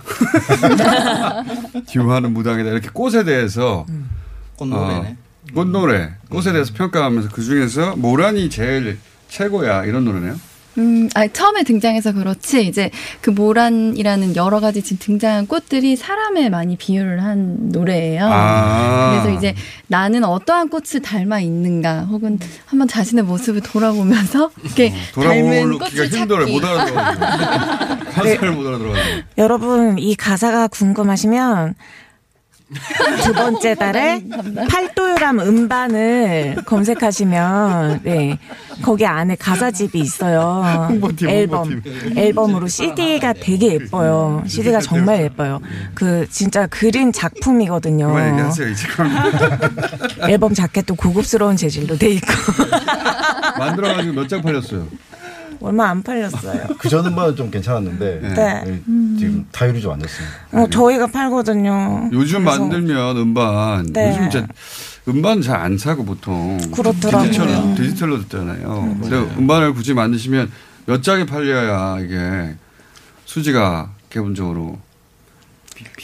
듀화는 1.89 2.33
무당이다. 2.33 2.71
이렇게 2.71 2.89
꽃에 2.91 3.25
대해서 3.25 3.85
꽃노래네. 4.57 5.09
어, 5.09 5.17
꽃노래, 5.55 6.11
꽃에 6.31 6.53
대해서 6.53 6.73
평가하면서 6.75 7.31
그 7.33 7.43
중에서 7.43 7.97
모란이 7.97 8.51
제일 8.51 8.99
최고야 9.29 9.85
이런 9.85 10.05
노래네요. 10.05 10.37
음, 10.79 11.09
아 11.17 11.27
처음에 11.27 11.65
등장해서 11.65 12.13
그렇지 12.13 12.65
이제 12.65 12.91
그 13.21 13.31
모란이라는 13.31 14.37
여러 14.37 14.61
가지 14.61 14.83
지금 14.83 14.99
등장한 15.05 15.49
꽃들이 15.49 15.97
사람에 15.97 16.49
많이 16.49 16.77
비유를 16.77 17.25
한 17.25 17.57
노래예요. 17.73 18.29
아. 18.31 19.21
그래서 19.21 19.37
이제 19.37 19.55
나는 19.89 20.23
어떠한 20.23 20.69
꽃을 20.69 21.03
닮아 21.03 21.41
있는가, 21.41 22.03
혹은 22.03 22.39
한번 22.67 22.87
자신의 22.87 23.25
모습을 23.25 23.63
돌아보면서 23.63 24.53
이렇게 24.63 24.93
닮은 25.13 25.79
돌아보기가 25.79 25.87
꽃을 25.91 26.07
힘들어요. 26.09 26.47
찾기. 26.47 26.53
못 26.53 26.65
알아들어. 26.65 28.05
가사를 28.11 28.53
못 28.53 28.67
알아들어. 28.69 28.93
여러분 29.39 29.99
이 29.99 30.15
가사가 30.15 30.69
궁금하시면 30.69 31.75
두 33.25 33.33
번째 33.33 33.75
달에 33.75 34.23
팔도유람 34.69 35.41
음반을 35.41 36.57
검색하시면 36.67 38.01
네 38.05 38.39
거기 38.83 39.05
안에 39.07 39.35
가사집이 39.35 39.99
있어요. 39.99 40.87
홍보팀, 40.89 41.29
앨범 41.29 41.69
홍보팀. 41.73 42.17
앨범으로 42.19 42.69
CD가 42.69 43.33
되게 43.33 43.75
예뻐요. 43.75 44.43
CD가 44.47 44.81
정말 44.81 45.23
예뻐요. 45.23 45.61
그 45.95 46.27
진짜 46.31 46.67
그린 46.69 47.13
작품이거든요. 47.13 48.07
그만 48.07 48.33
얘기하세요 48.35 48.69
이제. 48.69 48.87
앨범 50.29 50.55
자켓도 50.55 50.95
고급스러운 50.95 51.57
재질로 51.57 51.99
돼 51.99 52.09
있고 52.11 52.33
만들어가지고 53.59 54.15
몇 54.15 54.29
장 54.29 54.41
팔렸어요. 54.43 54.87
얼마 55.61 55.89
안 55.91 56.03
팔렸어요. 56.03 56.69
그전 56.79 57.07
음반은 57.07 57.37
좀 57.37 57.51
괜찮았는데 57.51 58.21
네. 58.23 58.35
네, 58.35 58.81
지금 59.19 59.47
타율이 59.53 59.81
좀 59.81 59.93
안 59.93 59.99
됐습니다. 59.99 60.35
어, 60.53 60.67
저희가 60.69 61.07
팔거든요. 61.09 62.09
요즘 62.13 62.45
그래서 62.45 62.61
만들면 62.61 63.17
음반 63.19 63.87
네. 63.93 64.11
요즘 64.11 64.27
이제 64.29 64.47
음반 65.09 65.43
잘 65.43 65.61
안 65.61 65.77
사고 65.79 66.05
보통 66.05 66.59
그렇더라고요. 66.73 67.31
디지털, 67.31 67.75
디지털로 67.77 68.19
듣잖아요. 68.23 68.97
근데 69.01 69.17
음반을 69.39 69.75
굳이 69.75 69.93
만드시면 69.95 70.51
몇 70.87 71.03
장이 71.03 71.27
팔려야 71.27 71.99
이게 72.01 72.55
수지가 73.27 73.91
기본적으로 74.09 74.79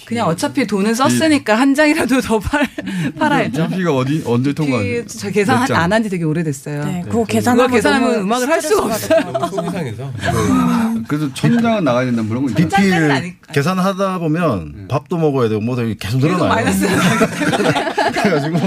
그냥 0.07 0.29
어차피 0.29 0.67
돈은 0.67 0.95
썼으니까 0.95 1.55
한 1.57 1.75
장이라도 1.75 2.21
더 2.21 2.39
팔, 2.39 2.69
팔아야죠. 3.19 3.69
BP가 3.69 3.93
어디 3.95 4.23
언제 4.25 4.53
통과? 4.53 4.79
그, 4.79 5.05
저 5.09 5.31
계산 5.31 5.59
안 5.73 5.93
한 5.93 6.03
지 6.03 6.09
되게 6.11 6.25
오래됐어요. 6.25 6.85
네, 6.85 7.03
그거 7.07 7.25
계산하면 7.25 7.67
그거 7.67 7.77
계산하면 7.77 8.09
너무 8.13 8.23
음악을 8.23 8.49
할 8.49 8.63
수가 8.63 8.85
없어요. 8.85 9.33
소비상에서. 9.51 10.13
그래서 11.09 11.33
천 11.35 11.61
장은 11.61 11.85
나가야 11.85 12.05
된다는 12.07 12.29
그런 12.29 12.47
거. 12.47 12.55
BP를 12.55 13.35
계산하다 13.53 14.19
보면 14.19 14.87
밥도 14.89 15.17
먹어야 15.17 15.49
되고 15.49 15.61
뭐도 15.61 15.95
계속 15.99 16.19
늘어나요. 16.19 16.49
마이너스 16.49 16.87
그래가지고 18.13 18.59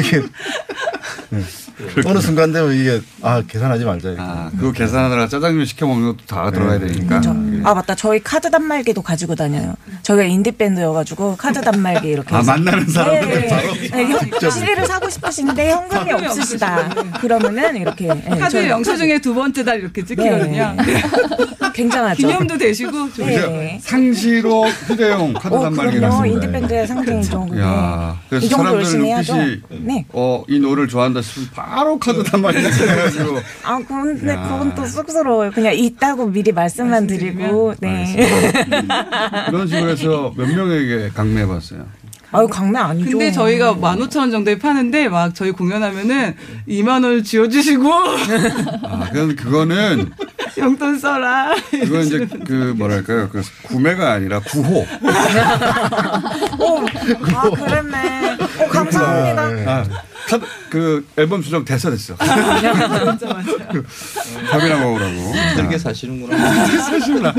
이게 0.00 0.22
네. 1.30 1.40
어느 2.06 2.18
순간 2.20 2.52
되면 2.52 2.72
이게 2.74 3.00
아 3.22 3.42
계산하지 3.46 3.84
말자. 3.84 4.08
이렇게. 4.10 4.22
아, 4.22 4.50
그거 4.58 4.72
계산하다가 4.72 5.28
짜장면 5.28 5.64
시켜 5.66 5.86
먹는 5.86 6.06
것도 6.08 6.26
다 6.26 6.50
들어가야 6.50 6.78
되니까. 6.78 7.20
아 7.64 7.74
맞다 7.74 7.94
저희 7.94 8.20
카드 8.22 8.50
단말기도 8.50 9.02
가지고 9.02 9.34
다녀요. 9.34 9.74
저희가 10.02 10.24
인디 10.24 10.52
밴드여가지고 10.52 11.36
카드 11.36 11.60
단말기 11.60 12.08
이렇게. 12.08 12.34
아, 12.34 12.38
해서. 12.38 12.52
만나는 12.52 12.86
사람들 12.88 13.46
바로? 13.48 13.72
네, 13.74 14.04
현- 14.06 14.50
CD를 14.50 14.86
사고 14.86 15.08
싶으신데 15.10 15.70
현금이 15.70 16.10
현금이 16.10 16.26
없으시다. 16.28 16.88
그러면은 17.20 17.76
이렇게. 17.76 18.06
네, 18.06 18.38
카드 18.38 18.50
저희가 18.52 18.68
영수 18.70 18.96
증에 18.96 19.18
두 19.18 19.34
번째 19.34 19.64
달 19.64 19.80
이렇게 19.80 20.04
찍히거든요. 20.04 20.74
네. 20.86 21.02
굉장하죠. 21.74 22.16
기념도 22.18 22.56
되시고 22.56 23.12
좀 23.12 23.26
네. 23.26 23.80
상시로 23.82 24.64
휴대용 24.86 25.32
카드 25.32 25.52
어, 25.54 25.62
단말기 25.62 25.96
그럼요. 25.96 26.16
같습니다. 26.18 26.34
인디 26.46 26.52
밴드의 26.52 26.86
상징이죠. 26.86 27.46
그게. 27.46 27.60
야, 27.60 28.16
그래서 28.28 28.46
이 28.46 28.48
정도 28.48 28.62
사람들 28.64 28.84
열심히 28.84 29.08
해야죠. 29.08 29.34
눈빛이 29.36 29.62
네. 29.80 30.04
어, 30.10 30.44
이 30.48 30.60
노래를 30.60 30.86
좋아한다 30.88 31.20
싶으면 31.20 31.48
바로 31.64 31.98
카드 31.98 32.22
단말기 32.22 32.58
해가지고 32.58 33.40
아, 33.64 33.78
근데 33.86 34.32
야. 34.32 34.42
그건 34.48 34.74
또 34.74 34.84
쑥스러워요. 34.86 35.50
그냥 35.50 35.74
있다고 35.74 36.26
미리 36.26 36.52
말씀만 36.52 37.06
드리고, 37.06 37.74
네. 37.80 38.16
그런 39.46 39.66
식으로 39.66 39.90
해서 39.90 40.32
몇 40.36 40.46
명에게 40.46 41.10
강매해봤어요. 41.14 41.86
아유, 42.32 42.48
강매 42.48 42.80
아니죠. 42.80 43.10
근데 43.10 43.30
저희가 43.30 43.74
15,000원 43.76 44.32
정도에 44.32 44.58
파는데 44.58 45.08
막 45.08 45.32
저희 45.36 45.52
공연하면은 45.52 46.34
2만 46.68 47.04
원을 47.04 47.22
쥐어주시고 47.22 47.88
아, 48.82 49.08
그건 49.12 49.36
그거는 49.36 50.10
용돈 50.58 50.98
써라. 50.98 51.54
그건 51.70 52.02
이제 52.02 52.26
그 52.44 52.74
뭐랄까요, 52.76 53.28
그 53.28 53.40
구매가 53.68 54.12
아니라 54.14 54.40
구호. 54.40 54.80
어, 56.58 56.86
아, 57.36 57.50
그랬네. 57.50 58.36
어, 58.58 58.68
감사합니다. 58.68 59.70
아, 59.70 59.84
카드 60.38 60.46
그 60.70 61.06
앨범 61.16 61.42
수정 61.42 61.64
됐어 61.64 61.90
됐어. 61.90 62.14
밥이나 64.50 64.78
먹으라고. 64.78 65.32
그렇게 65.56 65.78
사시는구나. 65.78 66.36
사시구나. 66.82 67.34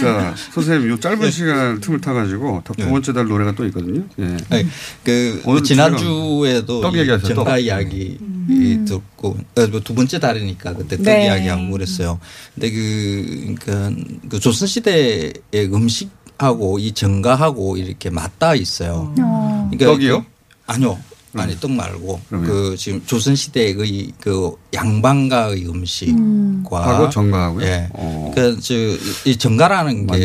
자, 0.00 0.34
선생님, 0.52 0.90
요 0.90 1.00
짧은 1.00 1.30
시간 1.30 1.80
틈을 1.80 2.00
타가지고 2.00 2.62
두 2.64 2.88
번째 2.88 3.12
달 3.12 3.26
노래가 3.26 3.52
또 3.52 3.64
있거든요. 3.66 4.04
예. 4.18 4.36
아니, 4.50 4.66
그 5.04 5.42
오늘 5.44 5.62
지난주에도 5.62 6.80
떡이 6.80 6.98
얘기하셨죠, 7.00 7.34
떡. 7.34 7.58
이야기 7.58 8.18
이 8.48 8.78
듣고 8.86 9.36
어, 9.56 9.66
뭐두 9.68 9.94
번째 9.94 10.18
달이니까 10.18 10.74
그때 10.74 10.96
떡 10.96 11.04
네. 11.04 11.26
이야기하고 11.26 11.70
그랬어요. 11.70 12.18
근데 12.54 12.70
그 12.70 13.54
그러니까 13.64 13.90
그 14.28 14.40
조선 14.40 14.66
시대의 14.68 15.32
음식 15.72 16.10
하고 16.38 16.78
이 16.78 16.92
정가하고 16.92 17.76
이렇게 17.76 18.10
맞닿아 18.10 18.54
있어요. 18.54 19.12
그러니까 19.14 19.86
떡이요? 19.86 20.22
그- 20.22 20.26
아니요. 20.66 20.98
아니 21.34 21.58
떡 21.58 21.70
말고 21.70 22.20
그 22.28 22.76
지금 22.78 23.02
조선 23.06 23.34
시대의 23.34 23.74
그 24.20 24.52
양반가의 24.74 25.66
음식과 25.66 26.86
하고 26.86 27.08
정가하고요? 27.10 27.64
예. 27.64 27.88
그러니까 28.34 28.60
저이 28.60 29.36
정가라는 29.38 30.06
게. 30.08 30.22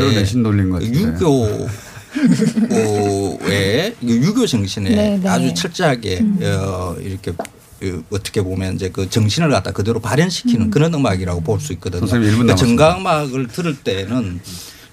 유교 0.94 1.68
의 3.42 3.96
유교 4.04 4.46
정신에 4.46 4.90
네, 4.90 5.18
네. 5.22 5.30
아주 5.30 5.54
철저하게 5.54 6.24
어, 6.42 6.96
이렇게 7.00 7.32
그 7.80 8.04
어떻게 8.10 8.42
보면 8.42 8.76
이제 8.76 8.90
그 8.90 9.08
정신을 9.10 9.50
갖다 9.52 9.72
그대로 9.72 10.00
발현시키는 10.00 10.72
그런 10.72 10.94
음악이라고 10.94 11.42
볼 11.42 11.60
수 11.60 11.74
있거든요. 11.74 12.02
선생님 12.02 12.30
일분 12.30 12.48
그러니까 12.48 12.56
남았습니다. 12.56 12.86
정가 12.86 13.00
음악을 13.00 13.48
들을 13.48 13.76
때는 13.78 14.40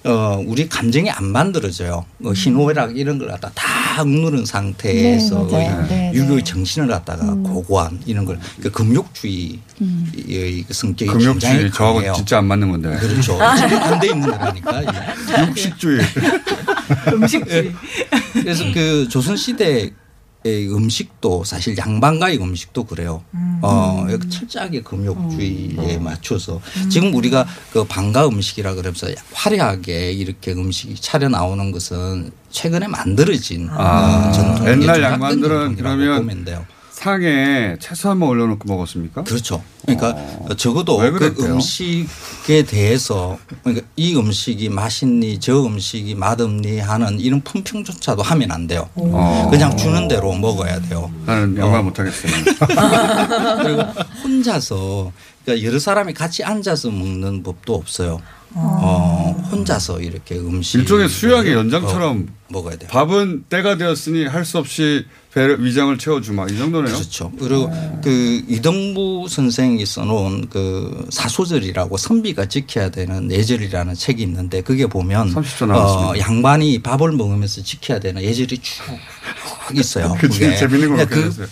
어, 0.05 0.39
우리 0.45 0.69
감정이 0.69 1.09
안 1.09 1.25
만들어져요. 1.25 2.05
뭐 2.19 2.31
희노애락 2.33 2.95
이런 2.95 3.17
걸 3.17 3.27
갖다 3.29 3.49
다 3.55 4.01
억누른 4.01 4.45
상태에서 4.45 5.47
네, 5.47 5.67
맞아요. 5.67 5.87
네, 5.87 6.11
유교의 6.13 6.43
정신을 6.43 6.87
갖다가 6.87 7.25
고고한 7.33 8.01
이런 8.05 8.25
걸그 8.25 8.69
금욕주의 8.71 9.59
음. 9.81 10.11
의그 10.15 10.73
성격이 10.73 11.11
금욕주의 11.11 11.53
굉장히 11.53 11.71
저하고 11.71 11.95
강해요. 11.95 12.13
진짜 12.13 12.37
안 12.37 12.45
맞는 12.45 12.69
건데. 12.71 12.97
그렇죠. 12.99 13.39
지금 13.57 13.81
안돼 13.81 14.07
있는 14.07 14.29
거라니까. 14.29 14.83
육식주의. 15.49 16.01
음식주의. 17.11 17.73
그래서 18.33 18.63
그 18.73 19.07
조선 19.09 19.35
시대의 19.35 19.91
음식도 20.45 21.43
사실 21.43 21.77
양반가의 21.77 22.37
음식도 22.37 22.83
그래요. 22.85 23.23
어, 23.61 24.05
이렇게 24.07 24.29
철저하게 24.29 24.81
금욕주의에 24.81 25.97
맞춰서 25.97 26.61
지금 26.89 27.13
우리가 27.15 27.47
그 27.73 27.83
반가 27.85 28.27
음식이라 28.27 28.75
그러면서 28.75 29.07
화려하게 29.33 30.11
이렇게 30.11 30.51
음식이 30.51 30.95
차려 31.01 31.29
나오는 31.29 31.71
것은 31.71 32.31
최근에 32.51 32.87
만들어진 32.87 33.69
아, 33.71 34.29
어, 34.29 34.31
전통 34.31 34.67
옛날 34.67 35.01
양반들은 35.01 35.75
그러면 35.75 36.17
보면 36.19 36.45
돼요. 36.45 36.65
상에 37.09 37.75
채소 37.79 38.09
한번 38.09 38.29
올려놓고 38.29 38.67
먹었습니까? 38.67 39.23
그렇죠. 39.25 39.61
그러니까 39.83 40.17
적어도 40.57 40.97
왜 40.97 41.11
그? 41.11 41.35
음식에 41.39 42.63
대해서 42.63 43.37
그러니까 43.63 43.85
이 43.95 44.15
음식이 44.15 44.69
맛있니 44.69 45.39
저 45.39 45.63
음식이 45.63 46.15
맛없니 46.15 46.79
하는 46.79 47.19
이런 47.19 47.41
품평조차도 47.41 48.23
하면 48.23 48.51
안 48.51 48.65
돼요. 48.65 48.89
어. 48.95 49.47
그냥 49.51 49.77
주는 49.77 50.07
대로 50.07 50.33
먹어야 50.33 50.79
돼요. 50.81 51.11
나는 51.27 51.55
양말 51.55 51.83
못하겠어요. 51.83 52.31
그리고 53.61 53.83
혼자서 54.23 55.11
그러니까 55.45 55.67
여러 55.67 55.77
사람이 55.77 56.11
같이 56.13 56.43
앉아서 56.43 56.89
먹는 56.89 57.43
법도 57.43 57.75
없어요. 57.75 58.19
어, 58.57 59.35
혼자서 59.51 59.99
이렇게 59.99 60.37
음식 60.37 60.79
일종의 60.79 61.09
수양의 61.09 61.51
연장처럼 61.53 62.29
먹어야 62.47 62.77
돼요. 62.77 62.89
밥은 62.89 63.45
때가 63.49 63.77
되었으니 63.77 64.25
할 64.25 64.43
수 64.45 64.57
없이 64.57 65.05
배 65.35 65.53
위장을 65.59 65.97
채워주마 65.97 66.45
이 66.49 66.57
정도네요. 66.57 66.93
그렇죠. 66.95 67.29
그리고 67.37 67.69
그 68.01 68.41
이동부 68.47 69.27
선생이 69.29 69.85
써놓은 69.85 70.47
그 70.49 71.07
사소절이라고 71.09 71.97
선비가 71.97 72.45
지켜야 72.45 72.89
되는 72.89 73.29
예절이라는 73.29 73.95
책이 73.95 74.23
있는데 74.23 74.61
그게 74.61 74.87
보면 74.87 75.33
30초 75.33 75.67
남았습니다. 75.67 76.09
어, 76.11 76.17
양반이 76.17 76.81
밥을 76.81 77.11
먹으면서 77.11 77.61
지켜야 77.63 77.99
되는 77.99 78.21
예절이 78.23 78.59
쭉 78.59 78.83
있어요. 79.73 80.15
그 80.21 80.29
그게. 80.29 80.55
재밌는 80.55 80.95
걸 80.95 81.05
그러니까 81.05 81.15
그렸어요. 81.15 81.47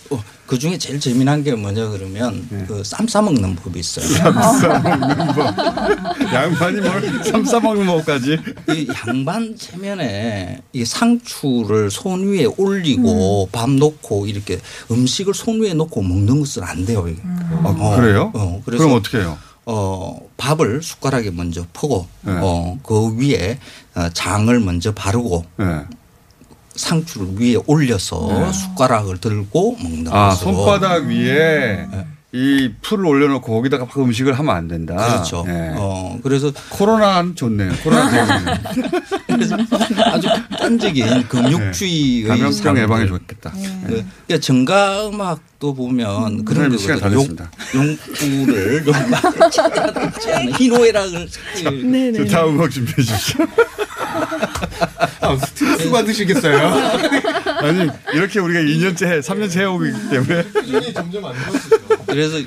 그, 0.53 0.55
어, 0.55 0.57
그 0.57 0.59
중에 0.59 0.77
제일 0.77 0.99
재미난 0.99 1.43
게 1.43 1.53
뭐냐 1.55 1.89
그러면 1.89 2.47
그쌈 2.67 3.07
싸먹는 3.07 3.55
법이 3.55 3.79
있어요. 3.79 4.05
쌈 4.05 4.33
싸먹는 4.33 5.27
법. 5.33 6.23
양반이 6.33 6.79
뭘 6.81 7.03
쌈 7.23 7.43
싸먹는 7.45 7.85
법까지. 7.87 8.39
이 8.69 8.87
양반 9.07 9.55
체면에 9.57 10.61
이 10.73 10.85
상추를 10.85 11.89
손 11.91 12.27
위에 12.27 12.45
올리고 12.45 13.49
밥 13.51 13.69
놓고 13.69 14.27
이렇게 14.27 14.59
음식을 14.91 15.33
손 15.33 15.61
위에 15.61 15.73
놓고 15.73 16.01
먹는 16.01 16.39
것은 16.39 16.63
안 16.63 16.85
돼요. 16.85 17.07
이게. 17.07 17.19
아, 17.25 17.95
그래요? 17.95 18.31
어, 18.33 18.61
그래서 18.65 18.83
그럼 18.83 18.97
어떻게 18.97 19.19
해요? 19.19 19.37
어, 19.65 20.19
밥을 20.37 20.81
숟가락에 20.83 21.31
먼저 21.31 21.65
퍼고 21.73 22.05
네. 22.21 22.33
어, 22.41 22.77
그 22.83 23.15
위에 23.17 23.57
어, 23.95 24.09
장을 24.13 24.57
먼저 24.59 24.91
바르고 24.93 25.45
네. 25.57 25.65
상추를 26.75 27.27
위에 27.39 27.55
올려서 27.67 28.27
네. 28.29 28.51
숟가락을 28.53 29.19
들고 29.19 29.77
먹는 29.81 30.11
아, 30.11 30.29
것으로. 30.29 30.53
손바닥 30.53 31.03
위에 31.05 31.87
이 32.35 32.71
풀을 32.81 33.05
올려놓고 33.05 33.53
거기다가 33.53 33.85
막 33.85 33.95
음식을 33.95 34.33
하면 34.39 34.55
안 34.55 34.67
된다. 34.67 34.95
그렇죠. 34.95 35.43
네. 35.45 35.71
어, 35.77 36.17
그래서 36.23 36.51
코로나는 36.69 37.35
좋네요. 37.35 37.71
코로나 37.83 38.09
대응은. 38.09 38.57
그래서 39.27 39.55
아주 40.05 40.27
극단적인 40.49 41.27
금육주의의 41.27 42.23
네. 42.23 42.27
감염병. 42.29 42.77
예방에 42.79 43.05
좋겠다. 43.05 43.51
그, 43.51 44.03
그러니까 44.25 44.37
정가 44.41 45.09
음악도 45.09 45.75
보면 45.75 46.43
그런 46.43 46.71
선생님, 46.71 46.77
시간 46.79 46.99
다. 47.01 47.09
됐습니다. 47.09 47.51
용, 47.75 47.97
용구를 48.23 48.87
용마를 48.87 49.51
찾지 49.51 50.33
않는 50.33 50.53
희노애락을 50.53 51.27
저 52.17 52.25
다음 52.25 52.55
음악 52.55 52.71
준비해 52.71 52.95
주십시오. 52.95 53.45
아, 55.73 55.77
스트레스 55.77 55.91
받으시겠어요? 55.91 56.57
아니, 57.61 57.89
이렇게 58.13 58.39
우리가 58.39 58.59
2년째, 58.59 59.21
3년째 59.21 59.59
해오고 59.59 59.85
있기 59.87 60.09
때문에. 60.09 60.43
수준이 60.43 60.93
점점 60.93 61.25
안 61.25 61.33
좋아지죠. 61.33 61.77
그래서 62.07 62.37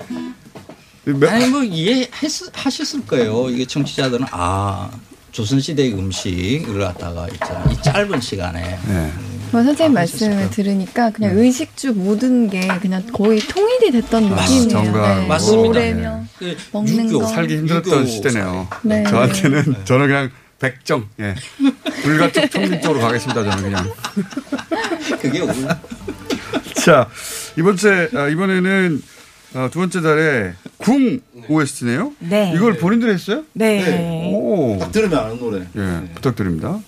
아니 1.28 1.46
뭐 1.48 1.62
이해하셨을 1.62 3.06
거예요. 3.06 3.48
이게 3.50 3.64
청취자들은 3.64 4.26
아 4.32 4.90
조선시대 5.30 5.92
음식을 5.92 6.80
갖다가 6.80 7.28
있잖아 7.28 7.64
이 7.70 7.80
짧은 7.82 8.20
시간에 8.20 8.78
네. 8.88 9.12
뭐 9.52 9.62
선생님 9.62 9.92
말씀을 9.94 10.50
들으니까 10.50 11.10
그냥 11.10 11.38
의식주 11.38 11.92
모든 11.92 12.48
게 12.50 12.66
그냥 12.80 13.04
거의 13.12 13.38
통일이 13.40 13.92
됐던 13.92 14.32
아, 14.32 14.40
느낌이에요. 14.42 14.68
정말. 14.68 15.20
네. 15.20 15.26
맞습니다. 15.28 15.62
노래며 15.68 16.24
먹는 16.72 17.12
거. 17.12 17.26
살기 17.26 17.56
힘들었던 17.58 18.06
시대네요. 18.06 18.68
네. 18.82 19.04
저한테는 19.04 19.76
저는 19.84 20.06
그냥 20.08 20.30
백정, 20.58 21.08
예. 21.20 21.34
불가촉 22.02 22.50
평균 22.50 22.80
쪽으로 22.80 23.00
가겠습니다. 23.00 23.44
저는 23.44 23.62
그냥. 23.62 23.92
그게 25.20 25.40
올 25.40 25.52
자, 26.84 27.08
이번 27.58 27.76
째, 27.76 28.08
아, 28.14 28.28
이번에는 28.28 29.02
아, 29.54 29.68
두 29.72 29.78
번째 29.78 30.00
달에 30.02 30.54
궁 30.76 31.20
OST네요? 31.48 32.12
네. 32.20 32.52
이걸 32.54 32.76
본인들이 32.78 33.12
했어요? 33.12 33.44
네. 33.52 34.30
오. 34.32 34.78
딱 34.78 34.92
들으면 34.92 35.18
아는 35.18 35.38
노래. 35.38 35.66
예, 35.76 36.14
부탁드립니다. 36.14 36.78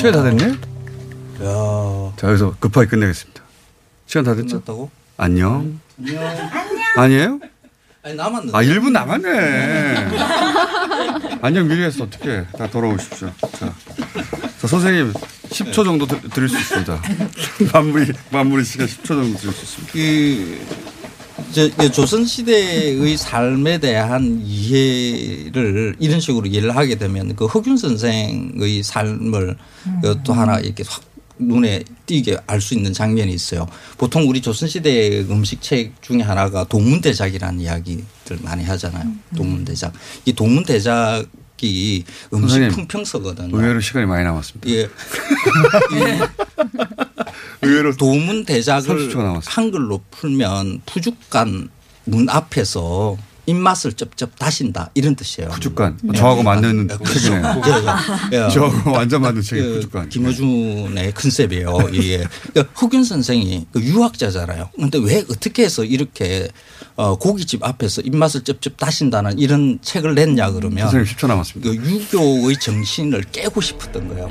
시간 0.00 0.12
다 0.14 0.22
됐네? 0.22 0.44
야. 1.42 2.12
자, 2.16 2.28
여기서 2.28 2.54
급하게 2.58 2.86
끝내겠습니다. 2.88 3.42
시간 4.06 4.24
다 4.24 4.34
됐죠? 4.34 4.62
끝났다고? 4.62 4.90
안녕. 5.18 5.78
안녕. 5.98 6.50
아니에요? 6.96 7.40
아니 8.02 8.14
남았는데. 8.14 8.56
아, 8.56 8.62
1분 8.62 8.92
남았네. 8.92 10.08
안녕 11.42 11.68
미리 11.68 11.82
했어. 11.82 12.04
어떻게 12.04 12.46
다 12.56 12.66
돌아오십시오. 12.70 13.30
자, 13.58 13.74
자 14.58 14.66
선생님 14.66 15.12
10초 15.50 15.84
정도 15.84 16.06
드, 16.06 16.18
드릴 16.30 16.48
수 16.48 16.58
있습니다. 16.58 17.02
마무리, 17.70 18.10
마무리 18.30 18.64
시간 18.64 18.86
10초 18.86 19.04
정도 19.04 19.36
드릴 19.36 19.52
수 19.52 19.82
있습니다. 19.82 19.92
그 19.92 20.99
저, 21.52 21.68
그 21.76 21.90
조선 21.92 22.24
시대의 22.24 23.16
삶에 23.16 23.78
대한 23.78 24.40
이해를 24.44 25.96
이런 25.98 26.20
식으로 26.20 26.46
이해를 26.46 26.76
하게 26.76 26.96
되면 26.96 27.34
그 27.36 27.46
허균 27.46 27.76
선생의 27.76 28.82
삶을 28.82 29.56
그또 30.02 30.32
하나 30.32 30.58
이렇게 30.58 30.84
확 30.86 31.02
눈에 31.42 31.82
띄게 32.04 32.36
알 32.46 32.60
수 32.60 32.74
있는 32.74 32.92
장면이 32.92 33.32
있어요. 33.32 33.66
보통 33.96 34.28
우리 34.28 34.42
조선 34.42 34.68
시대 34.68 35.20
음식 35.30 35.62
책 35.62 35.92
중에 36.02 36.20
하나가 36.20 36.64
동문대작이라는 36.64 37.60
이야기들 37.60 38.38
많이 38.42 38.62
하잖아요. 38.64 39.10
동문대작. 39.36 39.90
이 40.26 40.34
동문대작이 40.34 42.04
음식 42.34 42.48
선생님, 42.50 42.70
품평서거든요. 42.72 43.56
의외로 43.56 43.80
시간이 43.80 44.04
많이 44.04 44.22
남았습니다. 44.24 44.68
예. 44.70 44.90
의외로 47.62 47.94
도문 47.96 48.44
30초 48.44 48.46
대작을. 48.46 49.40
한글로 49.44 50.00
풀면 50.10 50.82
푸죽간 50.86 51.68
문 52.04 52.28
앞에서 52.28 53.16
입맛을 53.46 53.94
쩝쩝 53.94 54.38
다신다 54.38 54.90
이런 54.94 55.16
뜻이에요. 55.16 55.50
푸죽간 55.50 55.98
저하고 56.14 56.42
맞는 56.42 56.88
책이네요. 57.04 57.62
예, 58.32 58.36
예. 58.36 58.48
저하고 58.52 58.92
완전 58.92 59.22
맞는 59.22 59.42
책이 59.42 59.62
그 59.62 59.74
푸죽간. 59.74 60.08
김어준의 60.08 61.12
컨셉이에요. 61.14 61.88
이게 61.92 62.24
그러니까 62.52 62.72
흑윤 62.74 63.04
선생이 63.04 63.66
그 63.72 63.80
유학자잖아요. 63.80 64.70
그런데 64.74 64.98
왜 64.98 65.24
어떻게 65.30 65.64
해서 65.64 65.84
이렇게 65.84 66.48
어, 67.00 67.16
고깃집 67.16 67.64
앞에서 67.64 68.02
입맛을 68.02 68.42
쩝쩝 68.42 68.76
다신다는 68.76 69.38
이런 69.38 69.78
책을 69.80 70.14
냈냐 70.14 70.50
그러면 70.50 70.90
선생님 70.90 71.06
10초 71.06 71.28
남았습니다. 71.28 71.70
그 71.70 71.76
유교의 71.76 72.58
정신을 72.58 73.22
깨고 73.32 73.62
싶었던 73.62 74.06
거예요. 74.08 74.28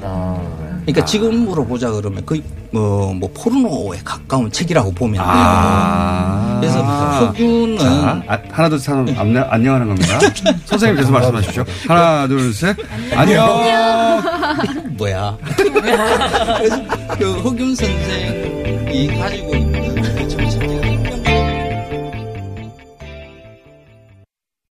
그러니까 0.85 1.03
지금으로 1.03 1.65
보자 1.65 1.89
그러면 1.89 2.23
거의 2.27 2.43
뭐, 2.69 3.11
뭐 3.11 3.27
포르노에 3.33 4.01
가까운 4.03 4.51
책이라고 4.51 4.91
보면 4.91 5.13
돼요. 5.13 5.23
아. 5.25 6.59
그래서 6.61 7.31
흑유는 7.31 7.79
자, 7.79 8.21
아, 8.27 8.37
하나 8.51 8.69
둘셋 8.69 8.89
하면 8.89 9.17
안녕, 9.17 9.47
안녕하는 9.49 9.87
겁니다. 9.87 10.19
선생님 10.65 10.97
계속 10.97 11.11
말씀하십시오. 11.11 11.65
하나 11.87 12.27
둘 12.27 12.53
셋. 12.53 12.77
안녕. 13.15 14.21
뭐야? 14.95 15.35
그래서 15.57 16.83
그 17.17 17.31
흑윤 17.33 17.75
선생이 17.75 19.17
가지고 19.17 19.55
있는 19.55 19.78